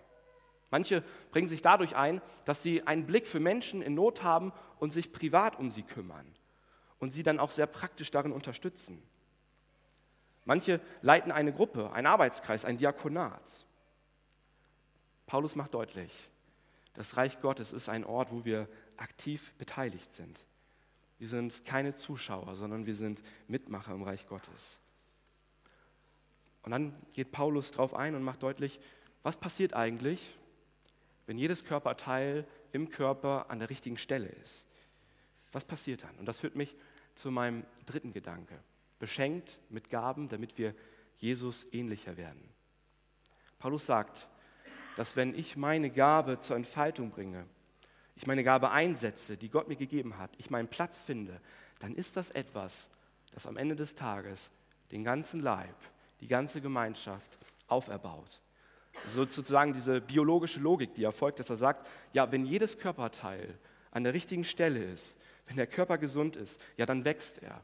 Manche 0.71 1.03
bringen 1.31 1.49
sich 1.49 1.63
dadurch 1.63 1.97
ein, 1.97 2.23
dass 2.45 2.63
sie 2.63 2.87
einen 2.87 3.07
Blick 3.07 3.27
für 3.27 3.41
Menschen 3.41 3.83
in 3.83 3.95
Not 3.95 4.23
haben 4.23 4.53
und 4.79 4.93
sich 4.93 5.13
privat 5.13 5.59
um 5.59 5.71
sie 5.71 5.83
kümmern 5.83 6.27
und 6.99 7.11
sie 7.11 7.23
dann 7.23 7.39
auch 7.39 7.51
sehr 7.51 7.67
praktisch 7.67 8.11
darin 8.11 8.33
unterstützen. 8.33 9.03
Manche 10.45 10.81
leiten 11.03 11.31
eine 11.31 11.53
Gruppe, 11.53 11.93
einen 11.93 12.07
Arbeitskreis, 12.07 12.65
ein 12.65 12.79
Diakonat. 12.79 13.43
Paulus 15.27 15.57
macht 15.57 15.75
deutlich, 15.75 16.13
das 16.95 17.17
Reich 17.17 17.41
Gottes 17.41 17.73
ist 17.73 17.89
ein 17.89 18.05
Ort, 18.05 18.33
wo 18.33 18.45
wir 18.45 18.69
aktiv 18.97 19.53
beteiligt 19.55 20.15
sind. 20.15 20.45
Wir 21.19 21.29
sind 21.29 21.65
keine 21.65 21.95
Zuschauer, 21.95 22.57
sondern 22.57 22.85
wir 22.87 22.95
sind 22.95 23.23
Mitmacher 23.49 23.95
im 23.95 24.03
Reich 24.03 24.27
Gottes. 24.27 24.79
Und 26.63 26.73
dann 26.73 26.95
geht 27.15 27.33
Paulus 27.33 27.71
darauf 27.71 27.95
ein 27.95 28.15
und 28.15 28.23
macht 28.23 28.43
deutlich, 28.43 28.79
was 29.23 29.37
passiert 29.37 29.75
eigentlich, 29.75 30.37
wenn 31.27 31.39
jedes 31.39 31.65
Körperteil 31.65 32.47
im 32.73 32.89
Körper 32.89 33.51
an 33.51 33.59
der 33.59 33.71
richtigen 33.71 33.99
Stelle 33.99 34.29
ist. 34.29 34.67
Was 35.53 35.65
passiert 35.65 36.03
dann? 36.03 36.17
Und 36.19 36.27
das 36.27 36.41
führt 36.41 36.57
mich 36.57 36.75
zu 37.15 37.31
meinem 37.31 37.65
dritten 37.87 38.13
Gedanke. 38.13 38.59
Beschenkt 38.99 39.59
mit 39.69 39.91
Gaben, 39.91 40.29
damit 40.29 40.59
wir 40.59 40.75
Jesus 41.19 41.67
ähnlicher 41.73 42.17
werden. 42.17 42.43
Paulus 43.59 43.87
sagt, 43.87 44.29
dass 44.97 45.17
wenn 45.17 45.35
ich 45.35 45.57
meine 45.57 45.91
Gabe 45.91 46.39
zur 46.39 46.57
Entfaltung 46.57 47.11
bringe, 47.11 47.47
ich 48.17 48.27
meine 48.27 48.45
Gabe 48.45 48.71
einsetze, 48.71 49.37
die 49.37 49.49
Gott 49.49 49.69
mir 49.69 49.77
gegeben 49.77 50.19
hat, 50.19 50.31
ich 50.39 50.51
meinen 50.51 50.69
Platz 50.69 51.03
finde, 51.03 51.41
dann 51.79 51.95
ist 51.95 52.17
das 52.17 52.31
etwas, 52.31 52.89
das 53.33 53.47
am 53.47 53.57
Ende 53.57 53.77
des 53.77 53.95
Tages 53.95 54.51
den 54.91 55.05
ganzen 55.05 55.41
Leib, 55.41 55.75
die 56.21 56.29
ganze 56.29 56.61
Gemeinschaft 56.61 57.39
auferbaut. 57.67 58.41
Sozusagen 59.07 59.73
diese 59.73 60.01
biologische 60.01 60.61
Logik, 60.61 60.95
die 60.95 61.05
erfolgt, 61.05 61.39
dass 61.39 61.49
er 61.49 61.57
sagt, 61.57 61.87
ja, 62.13 62.31
wenn 62.31 62.45
jedes 62.45 62.79
Körperteil 62.79 63.59
an 63.91 64.05
der 64.05 64.13
richtigen 64.13 64.45
Stelle 64.45 64.85
ist, 64.85 65.17
wenn 65.47 65.57
der 65.57 65.67
Körper 65.67 65.99
gesund 65.99 66.37
ist, 66.37 66.61
ja, 66.77 66.87
dann 66.87 67.05
wächst 67.05 67.43
er. 67.43 67.63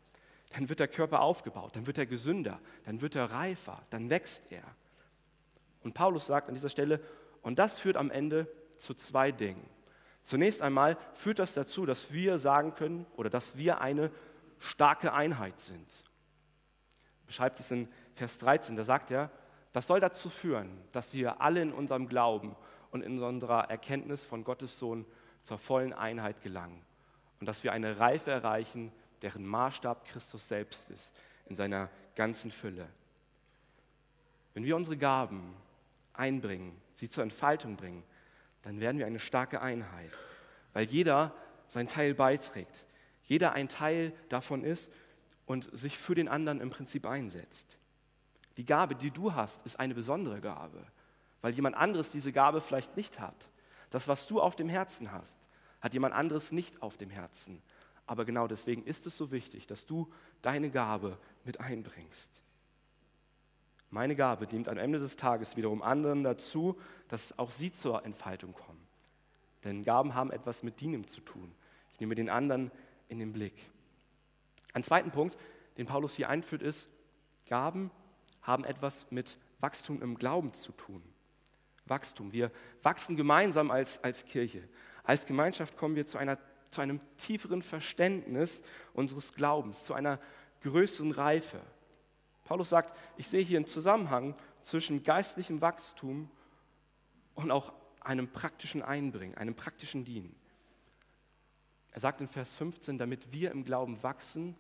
Dann 0.55 0.69
wird 0.71 0.81
der 0.81 0.89
Körper 0.89 1.21
aufgebaut, 1.21 1.77
dann 1.77 1.87
wird 1.87 1.99
er 1.99 2.07
gesünder, 2.07 2.59
dann 2.87 3.03
wird 3.03 3.15
er 3.15 3.31
reifer, 3.31 3.83
dann 3.91 4.09
wächst 4.09 4.43
er. 4.51 4.65
Und 5.89 5.95
Paulus 5.95 6.27
sagt 6.27 6.49
an 6.51 6.55
dieser 6.55 6.69
Stelle, 6.69 7.01
und 7.41 7.59
das 7.59 7.79
führt 7.79 7.97
am 7.97 8.11
Ende 8.11 8.47
zu 8.77 8.93
zwei 8.93 9.33
Dingen. 9.33 9.67
Zunächst 10.23 10.61
einmal 10.61 10.99
führt 11.15 11.39
das 11.39 11.55
dazu, 11.55 11.87
dass 11.87 12.13
wir 12.13 12.39
sagen 12.39 12.75
können 12.75 13.07
oder 13.17 13.31
dass 13.31 13.57
wir 13.57 13.81
eine 13.81 14.11
starke 14.59 15.15
Einheit 15.15 15.59
sind. 15.59 16.05
Beschreibt 17.27 17.59
es 17.59 17.71
in 17.71 17.89
Vers 18.17 18.37
13, 18.37 18.77
da 18.77 18.85
sagt 18.85 19.11
er, 19.11 19.31
das 19.73 19.87
soll 19.87 19.99
dazu 19.99 20.29
führen, 20.29 20.69
dass 20.93 21.15
wir 21.15 21.41
alle 21.41 21.63
in 21.63 21.73
unserem 21.73 22.07
Glauben 22.07 22.55
und 22.91 23.01
in 23.03 23.19
unserer 23.23 23.71
Erkenntnis 23.71 24.27
von 24.27 24.45
Gottes 24.45 24.79
Sohn 24.79 25.07
zur 25.41 25.57
vollen 25.57 25.95
Einheit 25.95 26.43
gelangen 26.43 26.85
und 27.41 27.47
dass 27.47 27.65
wir 27.65 27.73
eine 27.73 27.99
Reife 27.99 28.31
erreichen, 28.31 28.93
deren 29.23 29.47
Maßstab 29.47 30.05
Christus 30.05 30.49
selbst 30.49 30.91
ist, 30.91 31.17
in 31.47 31.57
seiner 31.57 31.89
ganzen 32.15 32.51
Fülle. 32.51 32.87
Wenn 34.53 34.65
wir 34.67 34.77
unsere 34.77 34.99
Gaben 34.99 35.55
einbringen, 36.19 36.81
sie 36.93 37.09
zur 37.09 37.23
Entfaltung 37.23 37.77
bringen, 37.77 38.03
dann 38.63 38.81
werden 38.81 38.99
wir 38.99 39.07
eine 39.07 39.21
starke 39.21 39.61
Einheit, 39.61 40.11
weil 40.73 40.87
jeder 40.87 41.35
sein 41.69 41.89
Teil 41.89 42.15
beiträgt, 42.15 42.87
jeder 43.25 43.53
ein 43.53 43.69
Teil 43.69 44.13
davon 44.29 44.65
ist 44.65 44.91
und 45.47 45.69
sich 45.77 45.97
für 45.97 46.15
den 46.15 46.29
anderen 46.29 46.61
im 46.61 46.71
Prinzip 46.71 47.07
einsetzt. 47.07 47.79
Die 48.57 48.65
Gabe, 48.65 48.95
die 48.95 49.11
du 49.11 49.35
hast, 49.35 49.65
ist 49.65 49.79
eine 49.79 49.95
besondere 49.95 50.41
Gabe, 50.41 50.85
weil 51.41 51.53
jemand 51.55 51.77
anderes 51.77 52.11
diese 52.11 52.33
Gabe 52.33 52.61
vielleicht 52.61 52.97
nicht 52.97 53.21
hat. 53.21 53.49
Das, 53.91 54.09
was 54.09 54.27
du 54.27 54.41
auf 54.41 54.57
dem 54.57 54.69
Herzen 54.69 55.13
hast, 55.13 55.37
hat 55.81 55.95
jemand 55.95 56.15
anderes 56.15 56.53
nicht 56.53 56.83
auf 56.83 56.97
dem 56.97 57.11
Herzen. 57.11 57.63
Aber 58.07 58.25
genau 58.25 58.49
deswegen 58.49 58.85
ist 58.85 59.07
es 59.07 59.17
so 59.17 59.31
wichtig, 59.31 59.67
dass 59.67 59.87
du 59.87 60.13
deine 60.43 60.71
Gabe 60.71 61.19
mit 61.45 61.61
einbringst. 61.61 62.43
Meine 63.91 64.17
Gabe 64.17 64.47
dient 64.47 64.69
am 64.69 64.77
Ende 64.77 64.99
des 64.99 65.17
Tages 65.17 65.57
wiederum 65.57 65.83
anderen 65.83 66.23
dazu, 66.23 66.79
dass 67.09 67.39
auch 67.39 67.51
sie 67.51 67.73
zur 67.73 68.05
Entfaltung 68.05 68.53
kommen. 68.53 68.87
Denn 69.65 69.83
Gaben 69.83 70.15
haben 70.15 70.31
etwas 70.31 70.63
mit 70.63 70.81
Dienen 70.81 71.07
zu 71.07 71.21
tun. 71.21 71.55
Ich 71.95 72.01
nehme 72.01 72.15
den 72.15 72.29
anderen 72.29 72.71
in 73.09 73.19
den 73.19 73.33
Blick. 73.33 73.55
Ein 74.73 74.85
zweiten 74.85 75.11
Punkt, 75.11 75.37
den 75.79 75.87
Paulus 75.87 76.15
hier 76.15 76.29
einführt, 76.29 76.63
ist, 76.63 76.89
Gaben 77.49 77.91
haben 78.43 78.65
etwas 78.65 79.07
mit 79.11 79.39
Wachstum 79.61 80.03
im 80.03 80.17
Glauben 80.17 80.53
zu 80.53 80.73
tun. 80.73 81.03
Wachstum. 81.87 82.33
Wir 82.33 82.51
wachsen 82.83 83.17
gemeinsam 83.17 83.71
als, 83.71 84.03
als 84.05 84.25
Kirche. 84.25 84.63
Als 85.05 85.27
Gemeinschaft 85.27 85.77
kommen 85.77 85.97
wir 85.97 86.07
zu, 86.07 86.19
einer, 86.19 86.39
zu 86.71 86.83
einem 86.83 87.01
tieferen 87.17 87.63
Verständnis 87.63 88.63
unseres 88.93 89.33
Glaubens, 89.33 89.85
zu 89.85 89.95
einer 89.95 90.21
größeren 90.63 91.13
Reife. 91.13 91.61
Paulus 92.49 92.71
sagt, 92.71 92.97
ich 93.19 93.29
sehe 93.29 93.43
hier 93.43 93.59
einen 93.59 93.67
Zusammenhang 93.67 94.35
zwischen 94.63 95.03
geistlichem 95.03 95.61
Wachstum 95.61 96.31
und 97.35 97.51
auch 97.51 97.75
einem 98.01 98.27
praktischen 98.27 98.81
Einbringen, 98.81 99.37
einem 99.37 99.55
praktischen 99.55 100.07
Dienen. 100.07 100.35
Er 101.93 102.01
sagt 102.01 102.23
in 102.23 102.29
Vers 102.29 102.55
15, 102.55 102.97
damit 102.97 103.33
wir 103.33 103.51
im 103.51 103.65
Glauben 103.65 104.03
wachsen 104.03 104.55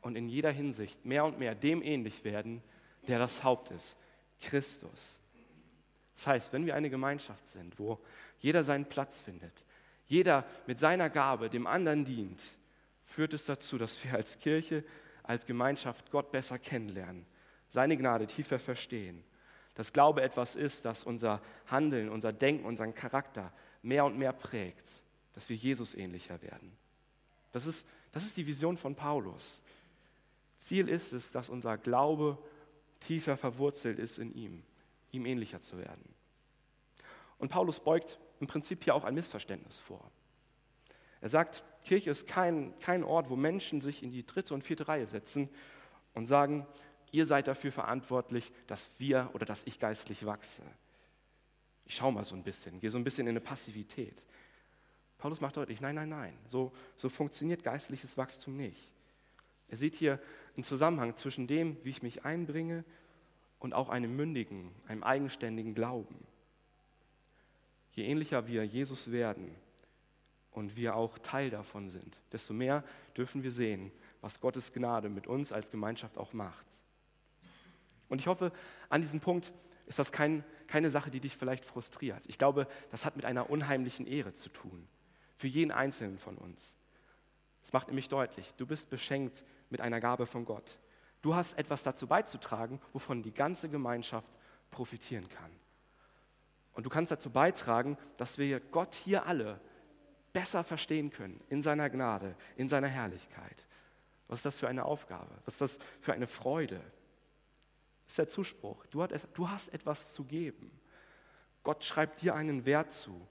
und 0.00 0.16
in 0.16 0.30
jeder 0.30 0.50
Hinsicht 0.50 1.04
mehr 1.04 1.26
und 1.26 1.38
mehr 1.38 1.54
dem 1.54 1.82
ähnlich 1.82 2.24
werden, 2.24 2.62
der 3.06 3.18
das 3.18 3.44
Haupt 3.44 3.70
ist, 3.70 3.98
Christus. 4.40 5.20
Das 6.14 6.26
heißt, 6.26 6.52
wenn 6.54 6.64
wir 6.64 6.74
eine 6.74 6.88
Gemeinschaft 6.88 7.50
sind, 7.50 7.78
wo 7.78 7.98
jeder 8.38 8.64
seinen 8.64 8.86
Platz 8.86 9.18
findet, 9.18 9.52
jeder 10.06 10.46
mit 10.66 10.78
seiner 10.78 11.10
Gabe 11.10 11.50
dem 11.50 11.66
anderen 11.66 12.06
dient, 12.06 12.40
führt 13.02 13.34
es 13.34 13.44
dazu, 13.44 13.76
dass 13.76 14.02
wir 14.02 14.14
als 14.14 14.38
Kirche, 14.38 14.84
als 15.22 15.46
Gemeinschaft 15.46 16.10
Gott 16.10 16.32
besser 16.32 16.58
kennenlernen, 16.58 17.26
seine 17.68 17.96
Gnade 17.96 18.26
tiefer 18.26 18.58
verstehen. 18.58 19.24
Dass 19.74 19.92
Glaube 19.92 20.22
etwas 20.22 20.56
ist, 20.56 20.84
das 20.84 21.04
unser 21.04 21.40
Handeln, 21.66 22.08
unser 22.08 22.32
Denken, 22.32 22.64
unseren 22.64 22.94
Charakter 22.94 23.52
mehr 23.82 24.04
und 24.04 24.18
mehr 24.18 24.32
prägt, 24.32 24.88
dass 25.32 25.48
wir 25.48 25.56
Jesus 25.56 25.94
ähnlicher 25.94 26.42
werden. 26.42 26.76
Das 27.52 27.66
ist, 27.66 27.86
das 28.12 28.24
ist 28.24 28.36
die 28.36 28.46
Vision 28.46 28.76
von 28.76 28.94
Paulus. 28.94 29.62
Ziel 30.56 30.88
ist 30.88 31.12
es, 31.12 31.30
dass 31.30 31.48
unser 31.48 31.78
Glaube 31.78 32.38
tiefer 33.00 33.36
verwurzelt 33.36 33.98
ist 33.98 34.18
in 34.18 34.34
ihm, 34.34 34.62
ihm 35.10 35.24
ähnlicher 35.24 35.62
zu 35.62 35.78
werden. 35.78 36.14
Und 37.38 37.48
Paulus 37.48 37.80
beugt 37.80 38.18
im 38.40 38.46
Prinzip 38.46 38.84
hier 38.84 38.94
auch 38.94 39.04
ein 39.04 39.14
Missverständnis 39.14 39.78
vor. 39.78 40.10
Er 41.20 41.28
sagt, 41.30 41.62
Kirche 41.84 42.10
ist 42.10 42.26
kein, 42.26 42.78
kein 42.80 43.04
Ort, 43.04 43.30
wo 43.30 43.36
Menschen 43.36 43.80
sich 43.80 44.02
in 44.02 44.10
die 44.10 44.24
dritte 44.24 44.54
und 44.54 44.64
vierte 44.64 44.88
Reihe 44.88 45.06
setzen 45.06 45.48
und 46.14 46.26
sagen, 46.26 46.66
ihr 47.10 47.26
seid 47.26 47.48
dafür 47.48 47.72
verantwortlich, 47.72 48.52
dass 48.66 48.90
wir 48.98 49.30
oder 49.32 49.46
dass 49.46 49.64
ich 49.64 49.78
geistlich 49.78 50.26
wachse. 50.26 50.62
Ich 51.86 51.96
schaue 51.96 52.12
mal 52.12 52.24
so 52.24 52.36
ein 52.36 52.44
bisschen, 52.44 52.80
gehe 52.80 52.90
so 52.90 52.98
ein 52.98 53.04
bisschen 53.04 53.26
in 53.26 53.32
eine 53.32 53.40
Passivität. 53.40 54.22
Paulus 55.18 55.40
macht 55.40 55.56
deutlich, 55.56 55.80
nein, 55.80 55.94
nein, 55.94 56.08
nein, 56.08 56.32
so, 56.48 56.72
so 56.96 57.08
funktioniert 57.08 57.62
geistliches 57.62 58.16
Wachstum 58.16 58.56
nicht. 58.56 58.90
Er 59.68 59.76
sieht 59.76 59.94
hier 59.94 60.20
einen 60.56 60.64
Zusammenhang 60.64 61.16
zwischen 61.16 61.46
dem, 61.46 61.76
wie 61.84 61.90
ich 61.90 62.02
mich 62.02 62.24
einbringe 62.24 62.84
und 63.58 63.72
auch 63.72 63.88
einem 63.88 64.16
mündigen, 64.16 64.70
einem 64.88 65.02
eigenständigen 65.02 65.74
Glauben. 65.74 66.26
Je 67.92 68.04
ähnlicher 68.04 68.46
wir 68.46 68.64
Jesus 68.64 69.12
werden 69.12 69.54
und 70.50 70.76
wir 70.76 70.96
auch 70.96 71.18
Teil 71.18 71.50
davon 71.50 71.88
sind, 71.88 72.18
desto 72.32 72.52
mehr 72.52 72.84
dürfen 73.16 73.42
wir 73.42 73.52
sehen, 73.52 73.92
was 74.20 74.40
Gottes 74.40 74.72
Gnade 74.72 75.08
mit 75.08 75.26
uns 75.26 75.52
als 75.52 75.70
Gemeinschaft 75.70 76.18
auch 76.18 76.32
macht. 76.32 76.66
Und 78.08 78.20
ich 78.20 78.26
hoffe, 78.26 78.52
an 78.88 79.00
diesem 79.00 79.20
Punkt 79.20 79.52
ist 79.86 79.98
das 79.98 80.12
kein, 80.12 80.44
keine 80.66 80.90
Sache, 80.90 81.10
die 81.10 81.20
dich 81.20 81.36
vielleicht 81.36 81.64
frustriert. 81.64 82.22
Ich 82.26 82.38
glaube, 82.38 82.66
das 82.90 83.04
hat 83.04 83.16
mit 83.16 83.24
einer 83.24 83.50
unheimlichen 83.50 84.06
Ehre 84.06 84.34
zu 84.34 84.48
tun, 84.48 84.86
für 85.36 85.46
jeden 85.46 85.70
Einzelnen 85.70 86.18
von 86.18 86.36
uns. 86.36 86.74
Es 87.62 87.72
macht 87.72 87.88
nämlich 87.88 88.08
deutlich, 88.08 88.52
du 88.54 88.66
bist 88.66 88.90
beschenkt 88.90 89.44
mit 89.68 89.80
einer 89.80 90.00
Gabe 90.00 90.26
von 90.26 90.44
Gott. 90.44 90.78
Du 91.22 91.34
hast 91.34 91.56
etwas 91.58 91.82
dazu 91.82 92.06
beizutragen, 92.06 92.80
wovon 92.92 93.22
die 93.22 93.32
ganze 93.32 93.68
Gemeinschaft 93.68 94.28
profitieren 94.70 95.28
kann. 95.28 95.50
Und 96.72 96.84
du 96.86 96.90
kannst 96.90 97.12
dazu 97.12 97.30
beitragen, 97.30 97.98
dass 98.16 98.38
wir 98.38 98.60
Gott 98.60 98.94
hier 98.94 99.26
alle 99.26 99.60
besser 100.32 100.64
verstehen 100.64 101.10
können 101.10 101.40
in 101.48 101.62
seiner 101.62 101.90
Gnade, 101.90 102.36
in 102.56 102.68
seiner 102.68 102.88
Herrlichkeit. 102.88 103.66
Was 104.28 104.40
ist 104.40 104.46
das 104.46 104.58
für 104.58 104.68
eine 104.68 104.84
Aufgabe? 104.84 105.30
Was 105.44 105.54
ist 105.54 105.60
das 105.60 105.78
für 106.00 106.12
eine 106.12 106.26
Freude? 106.26 106.80
Das 108.04 108.12
ist 108.12 108.18
der 108.18 108.28
Zuspruch. 108.28 108.86
Du 108.86 109.48
hast 109.48 109.68
etwas 109.68 110.12
zu 110.12 110.24
geben. 110.24 110.70
Gott 111.62 111.84
schreibt 111.84 112.22
dir 112.22 112.34
einen 112.34 112.64
Wert 112.64 112.92
zu. 112.92 113.26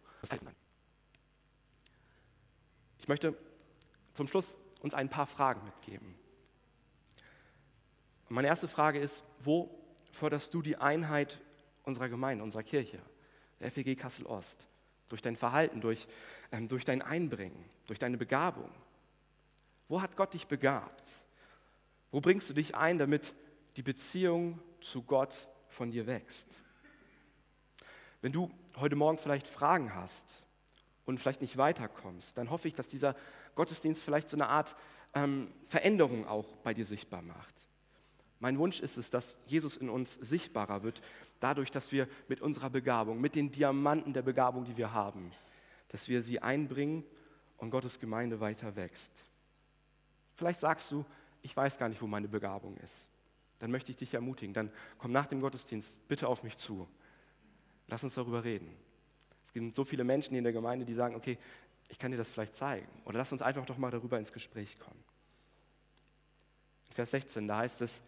Ich 2.99 3.07
möchte 3.07 3.35
zum 4.13 4.27
Schluss 4.27 4.57
uns 4.81 4.93
ein 4.93 5.09
paar 5.09 5.25
Fragen 5.25 5.63
mitgeben. 5.63 6.15
Und 8.27 8.35
meine 8.35 8.47
erste 8.47 8.67
Frage 8.67 8.99
ist, 8.99 9.23
wo 9.39 9.69
förderst 10.11 10.53
du 10.53 10.61
die 10.61 10.77
Einheit 10.77 11.39
unserer 11.83 12.09
Gemeinde, 12.09 12.43
unserer 12.43 12.63
Kirche, 12.63 13.01
der 13.59 13.71
FEG 13.71 13.97
Kassel 13.97 14.25
Ost? 14.25 14.67
Durch 15.07 15.21
dein 15.21 15.35
Verhalten, 15.35 15.81
durch, 15.81 16.07
durch 16.51 16.85
dein 16.85 17.01
Einbringen, 17.01 17.63
durch 17.87 17.99
deine 17.99 18.17
Begabung. 18.17 18.69
Wo 19.87 20.01
hat 20.01 20.15
Gott 20.15 20.33
dich 20.33 20.47
begabt? 20.47 21.09
Wo 22.11 22.21
bringst 22.21 22.49
du 22.49 22.53
dich 22.53 22.75
ein, 22.75 22.97
damit 22.97 23.33
die 23.75 23.83
Beziehung 23.83 24.59
zu 24.81 25.03
Gott 25.03 25.47
von 25.67 25.91
dir 25.91 26.07
wächst? 26.07 26.47
Wenn 28.21 28.31
du 28.31 28.51
heute 28.77 28.95
Morgen 28.95 29.17
vielleicht 29.17 29.47
Fragen 29.47 29.93
hast 29.95 30.43
und 31.05 31.19
vielleicht 31.19 31.41
nicht 31.41 31.57
weiterkommst, 31.57 32.37
dann 32.37 32.49
hoffe 32.49 32.67
ich, 32.67 32.75
dass 32.75 32.87
dieser 32.87 33.15
Gottesdienst 33.55 34.03
vielleicht 34.03 34.29
so 34.29 34.37
eine 34.37 34.47
Art 34.47 34.75
ähm, 35.13 35.51
Veränderung 35.65 36.27
auch 36.27 36.57
bei 36.57 36.73
dir 36.73 36.85
sichtbar 36.85 37.21
macht. 37.21 37.55
Mein 38.39 38.57
Wunsch 38.57 38.79
ist 38.79 38.97
es, 38.97 39.09
dass 39.09 39.35
Jesus 39.45 39.75
in 39.75 39.89
uns 39.89 40.13
sichtbarer 40.15 40.83
wird, 40.83 41.01
dadurch, 41.39 41.71
dass 41.71 41.91
wir 41.91 42.07
mit 42.27 42.41
unserer 42.41 42.69
Begabung, 42.69 43.19
mit 43.19 43.35
den 43.35 43.51
Diamanten 43.51 44.13
der 44.13 44.21
Begabung, 44.21 44.63
die 44.63 44.77
wir 44.77 44.93
haben, 44.93 45.31
dass 45.89 46.07
wir 46.07 46.21
sie 46.21 46.41
einbringen 46.41 47.03
und 47.57 47.71
Gottes 47.71 47.99
Gemeinde 47.99 48.39
weiter 48.39 48.75
wächst. 48.75 49.25
Vielleicht 50.35 50.59
sagst 50.59 50.91
du, 50.91 51.05
ich 51.41 51.55
weiß 51.55 51.77
gar 51.77 51.89
nicht, 51.89 52.01
wo 52.01 52.07
meine 52.07 52.27
Begabung 52.27 52.77
ist. 52.77 53.07
Dann 53.59 53.71
möchte 53.71 53.91
ich 53.91 53.97
dich 53.97 54.13
ermutigen. 54.13 54.53
Dann 54.53 54.71
komm 54.97 55.11
nach 55.11 55.27
dem 55.27 55.41
Gottesdienst 55.41 56.07
bitte 56.07 56.27
auf 56.27 56.43
mich 56.43 56.57
zu. 56.57 56.87
Lass 57.87 58.03
uns 58.03 58.13
darüber 58.13 58.43
reden. 58.43 58.69
Es 59.43 59.51
gibt 59.51 59.75
so 59.75 59.83
viele 59.83 60.03
Menschen 60.03 60.35
in 60.35 60.43
der 60.43 60.53
Gemeinde, 60.53 60.85
die 60.85 60.93
sagen, 60.93 61.15
okay, 61.15 61.37
ich 61.89 61.97
kann 61.97 62.11
dir 62.11 62.17
das 62.17 62.29
vielleicht 62.29 62.55
zeigen. 62.55 62.87
Oder 63.05 63.17
lass 63.17 63.31
uns 63.31 63.41
einfach 63.41 63.65
doch 63.65 63.77
mal 63.77 63.91
darüber 63.91 64.19
ins 64.19 64.31
Gespräch 64.31 64.77
kommen. 64.79 65.03
In 66.89 66.93
Vers 66.93 67.11
16, 67.11 67.47
da 67.47 67.57
heißt 67.57 67.81
es, 67.81 68.01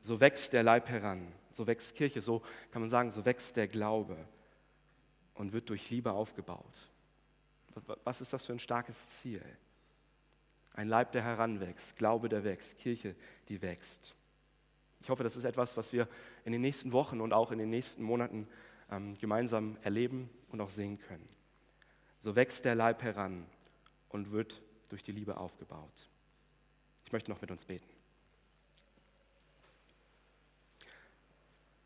so 0.00 0.18
wächst 0.18 0.52
der 0.52 0.62
Leib 0.62 0.88
heran, 0.88 1.30
so 1.52 1.66
wächst 1.66 1.94
Kirche, 1.94 2.22
so 2.22 2.42
kann 2.70 2.82
man 2.82 2.88
sagen, 2.88 3.10
so 3.10 3.24
wächst 3.24 3.56
der 3.56 3.68
Glaube 3.68 4.16
und 5.34 5.52
wird 5.52 5.68
durch 5.68 5.90
Liebe 5.90 6.12
aufgebaut. 6.12 6.91
Was 8.04 8.20
ist 8.20 8.32
das 8.32 8.46
für 8.46 8.52
ein 8.52 8.58
starkes 8.58 9.20
Ziel? 9.20 9.42
Ein 10.74 10.88
Leib, 10.88 11.12
der 11.12 11.22
heranwächst, 11.22 11.96
Glaube, 11.96 12.28
der 12.28 12.44
wächst, 12.44 12.78
Kirche, 12.78 13.14
die 13.48 13.60
wächst. 13.60 14.14
Ich 15.00 15.10
hoffe, 15.10 15.22
das 15.22 15.36
ist 15.36 15.44
etwas, 15.44 15.76
was 15.76 15.92
wir 15.92 16.08
in 16.44 16.52
den 16.52 16.60
nächsten 16.60 16.92
Wochen 16.92 17.20
und 17.20 17.32
auch 17.32 17.50
in 17.50 17.58
den 17.58 17.70
nächsten 17.70 18.02
Monaten 18.02 18.48
ähm, 18.90 19.18
gemeinsam 19.18 19.76
erleben 19.82 20.30
und 20.50 20.60
auch 20.60 20.70
sehen 20.70 20.98
können. 20.98 21.28
So 22.20 22.36
wächst 22.36 22.64
der 22.64 22.74
Leib 22.74 23.02
heran 23.02 23.46
und 24.08 24.30
wird 24.30 24.62
durch 24.88 25.02
die 25.02 25.12
Liebe 25.12 25.36
aufgebaut. 25.36 26.08
Ich 27.04 27.12
möchte 27.12 27.30
noch 27.30 27.40
mit 27.40 27.50
uns 27.50 27.64
beten. 27.64 27.88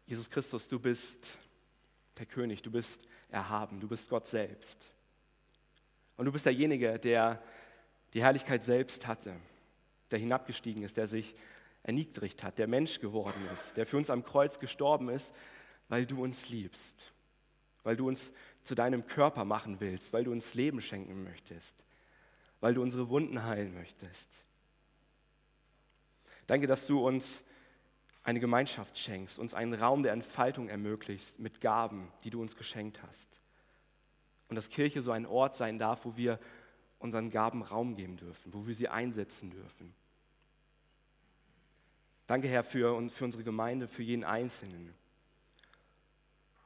Jesus 0.06 0.30
Christus, 0.30 0.68
du 0.68 0.78
bist 0.78 1.36
der 2.18 2.26
König, 2.26 2.62
du 2.62 2.70
bist 2.70 3.02
erhaben, 3.30 3.80
du 3.80 3.88
bist 3.88 4.08
Gott 4.08 4.26
selbst. 4.26 4.90
Und 6.16 6.26
du 6.26 6.32
bist 6.32 6.46
derjenige, 6.46 6.98
der 6.98 7.42
die 8.14 8.22
Herrlichkeit 8.22 8.64
selbst 8.64 9.06
hatte, 9.06 9.34
der 10.10 10.18
hinabgestiegen 10.18 10.82
ist, 10.82 10.96
der 10.96 11.06
sich 11.06 11.34
erniedrigt 11.82 12.42
hat, 12.42 12.58
der 12.58 12.66
Mensch 12.66 13.00
geworden 13.00 13.40
ist, 13.52 13.76
der 13.76 13.86
für 13.86 13.96
uns 13.96 14.10
am 14.10 14.24
Kreuz 14.24 14.58
gestorben 14.58 15.08
ist, 15.08 15.32
weil 15.88 16.06
du 16.06 16.22
uns 16.22 16.48
liebst, 16.48 17.12
weil 17.82 17.96
du 17.96 18.08
uns 18.08 18.32
zu 18.62 18.74
deinem 18.74 19.06
Körper 19.06 19.44
machen 19.44 19.78
willst, 19.78 20.12
weil 20.12 20.24
du 20.24 20.32
uns 20.32 20.54
Leben 20.54 20.80
schenken 20.80 21.22
möchtest, 21.22 21.74
weil 22.60 22.74
du 22.74 22.82
unsere 22.82 23.08
Wunden 23.08 23.44
heilen 23.44 23.74
möchtest. 23.74 24.28
Danke, 26.46 26.66
dass 26.66 26.86
du 26.86 27.06
uns 27.06 27.44
eine 28.24 28.40
Gemeinschaft 28.40 28.98
schenkst, 28.98 29.38
uns 29.38 29.54
einen 29.54 29.74
Raum 29.74 30.02
der 30.02 30.12
Entfaltung 30.12 30.68
ermöglicht 30.68 31.38
mit 31.38 31.60
Gaben, 31.60 32.10
die 32.24 32.30
du 32.30 32.40
uns 32.40 32.56
geschenkt 32.56 33.00
hast. 33.04 33.28
Und 34.48 34.56
dass 34.56 34.68
Kirche 34.68 35.02
so 35.02 35.10
ein 35.10 35.26
Ort 35.26 35.56
sein 35.56 35.78
darf, 35.78 36.04
wo 36.04 36.16
wir 36.16 36.38
unseren 36.98 37.30
Gaben 37.30 37.62
Raum 37.62 37.96
geben 37.96 38.16
dürfen, 38.16 38.54
wo 38.54 38.66
wir 38.66 38.74
sie 38.74 38.88
einsetzen 38.88 39.50
dürfen. 39.50 39.94
Danke, 42.26 42.48
Herr, 42.48 42.64
für, 42.64 43.08
für 43.10 43.24
unsere 43.24 43.44
Gemeinde, 43.44 43.86
für 43.86 44.02
jeden 44.02 44.24
Einzelnen. 44.24 44.92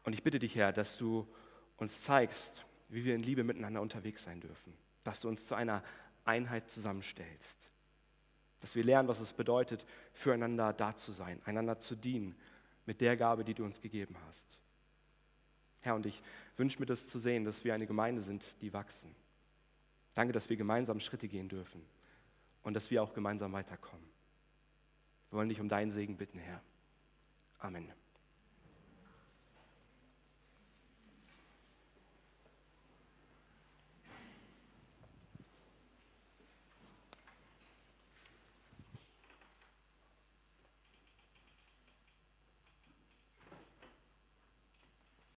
Und 0.04 0.14
ich 0.14 0.22
bitte 0.22 0.38
dich, 0.38 0.54
Herr, 0.56 0.72
dass 0.72 0.96
du 0.96 1.26
uns 1.76 2.02
zeigst, 2.02 2.64
wie 2.88 3.04
wir 3.04 3.14
in 3.14 3.22
Liebe 3.22 3.44
miteinander 3.44 3.80
unterwegs 3.80 4.24
sein 4.24 4.40
dürfen, 4.40 4.72
dass 5.04 5.20
du 5.20 5.28
uns 5.28 5.46
zu 5.46 5.54
einer 5.54 5.82
Einheit 6.24 6.68
zusammenstellst, 6.70 7.70
dass 8.60 8.74
wir 8.74 8.84
lernen, 8.84 9.08
was 9.08 9.20
es 9.20 9.32
bedeutet, 9.32 9.86
füreinander 10.12 10.72
da 10.72 10.94
zu 10.96 11.12
sein, 11.12 11.40
einander 11.44 11.78
zu 11.78 11.94
dienen 11.94 12.34
mit 12.86 13.00
der 13.00 13.16
Gabe, 13.16 13.44
die 13.44 13.54
du 13.54 13.64
uns 13.64 13.80
gegeben 13.80 14.16
hast. 14.26 14.59
Herr, 15.80 15.94
und 15.94 16.06
ich 16.06 16.22
wünsche 16.56 16.78
mir 16.78 16.86
das 16.86 17.08
zu 17.08 17.18
sehen, 17.18 17.44
dass 17.44 17.64
wir 17.64 17.74
eine 17.74 17.86
Gemeinde 17.86 18.20
sind, 18.20 18.44
die 18.60 18.72
wachsen. 18.72 19.14
Danke, 20.14 20.32
dass 20.32 20.50
wir 20.50 20.56
gemeinsam 20.56 21.00
Schritte 21.00 21.28
gehen 21.28 21.48
dürfen 21.48 21.82
und 22.62 22.74
dass 22.74 22.90
wir 22.90 23.02
auch 23.02 23.14
gemeinsam 23.14 23.52
weiterkommen. 23.52 24.04
Wir 25.30 25.38
wollen 25.38 25.48
dich 25.48 25.60
um 25.60 25.68
deinen 25.68 25.90
Segen 25.90 26.16
bitten, 26.16 26.38
Herr. 26.38 26.60
Amen. 27.58 27.92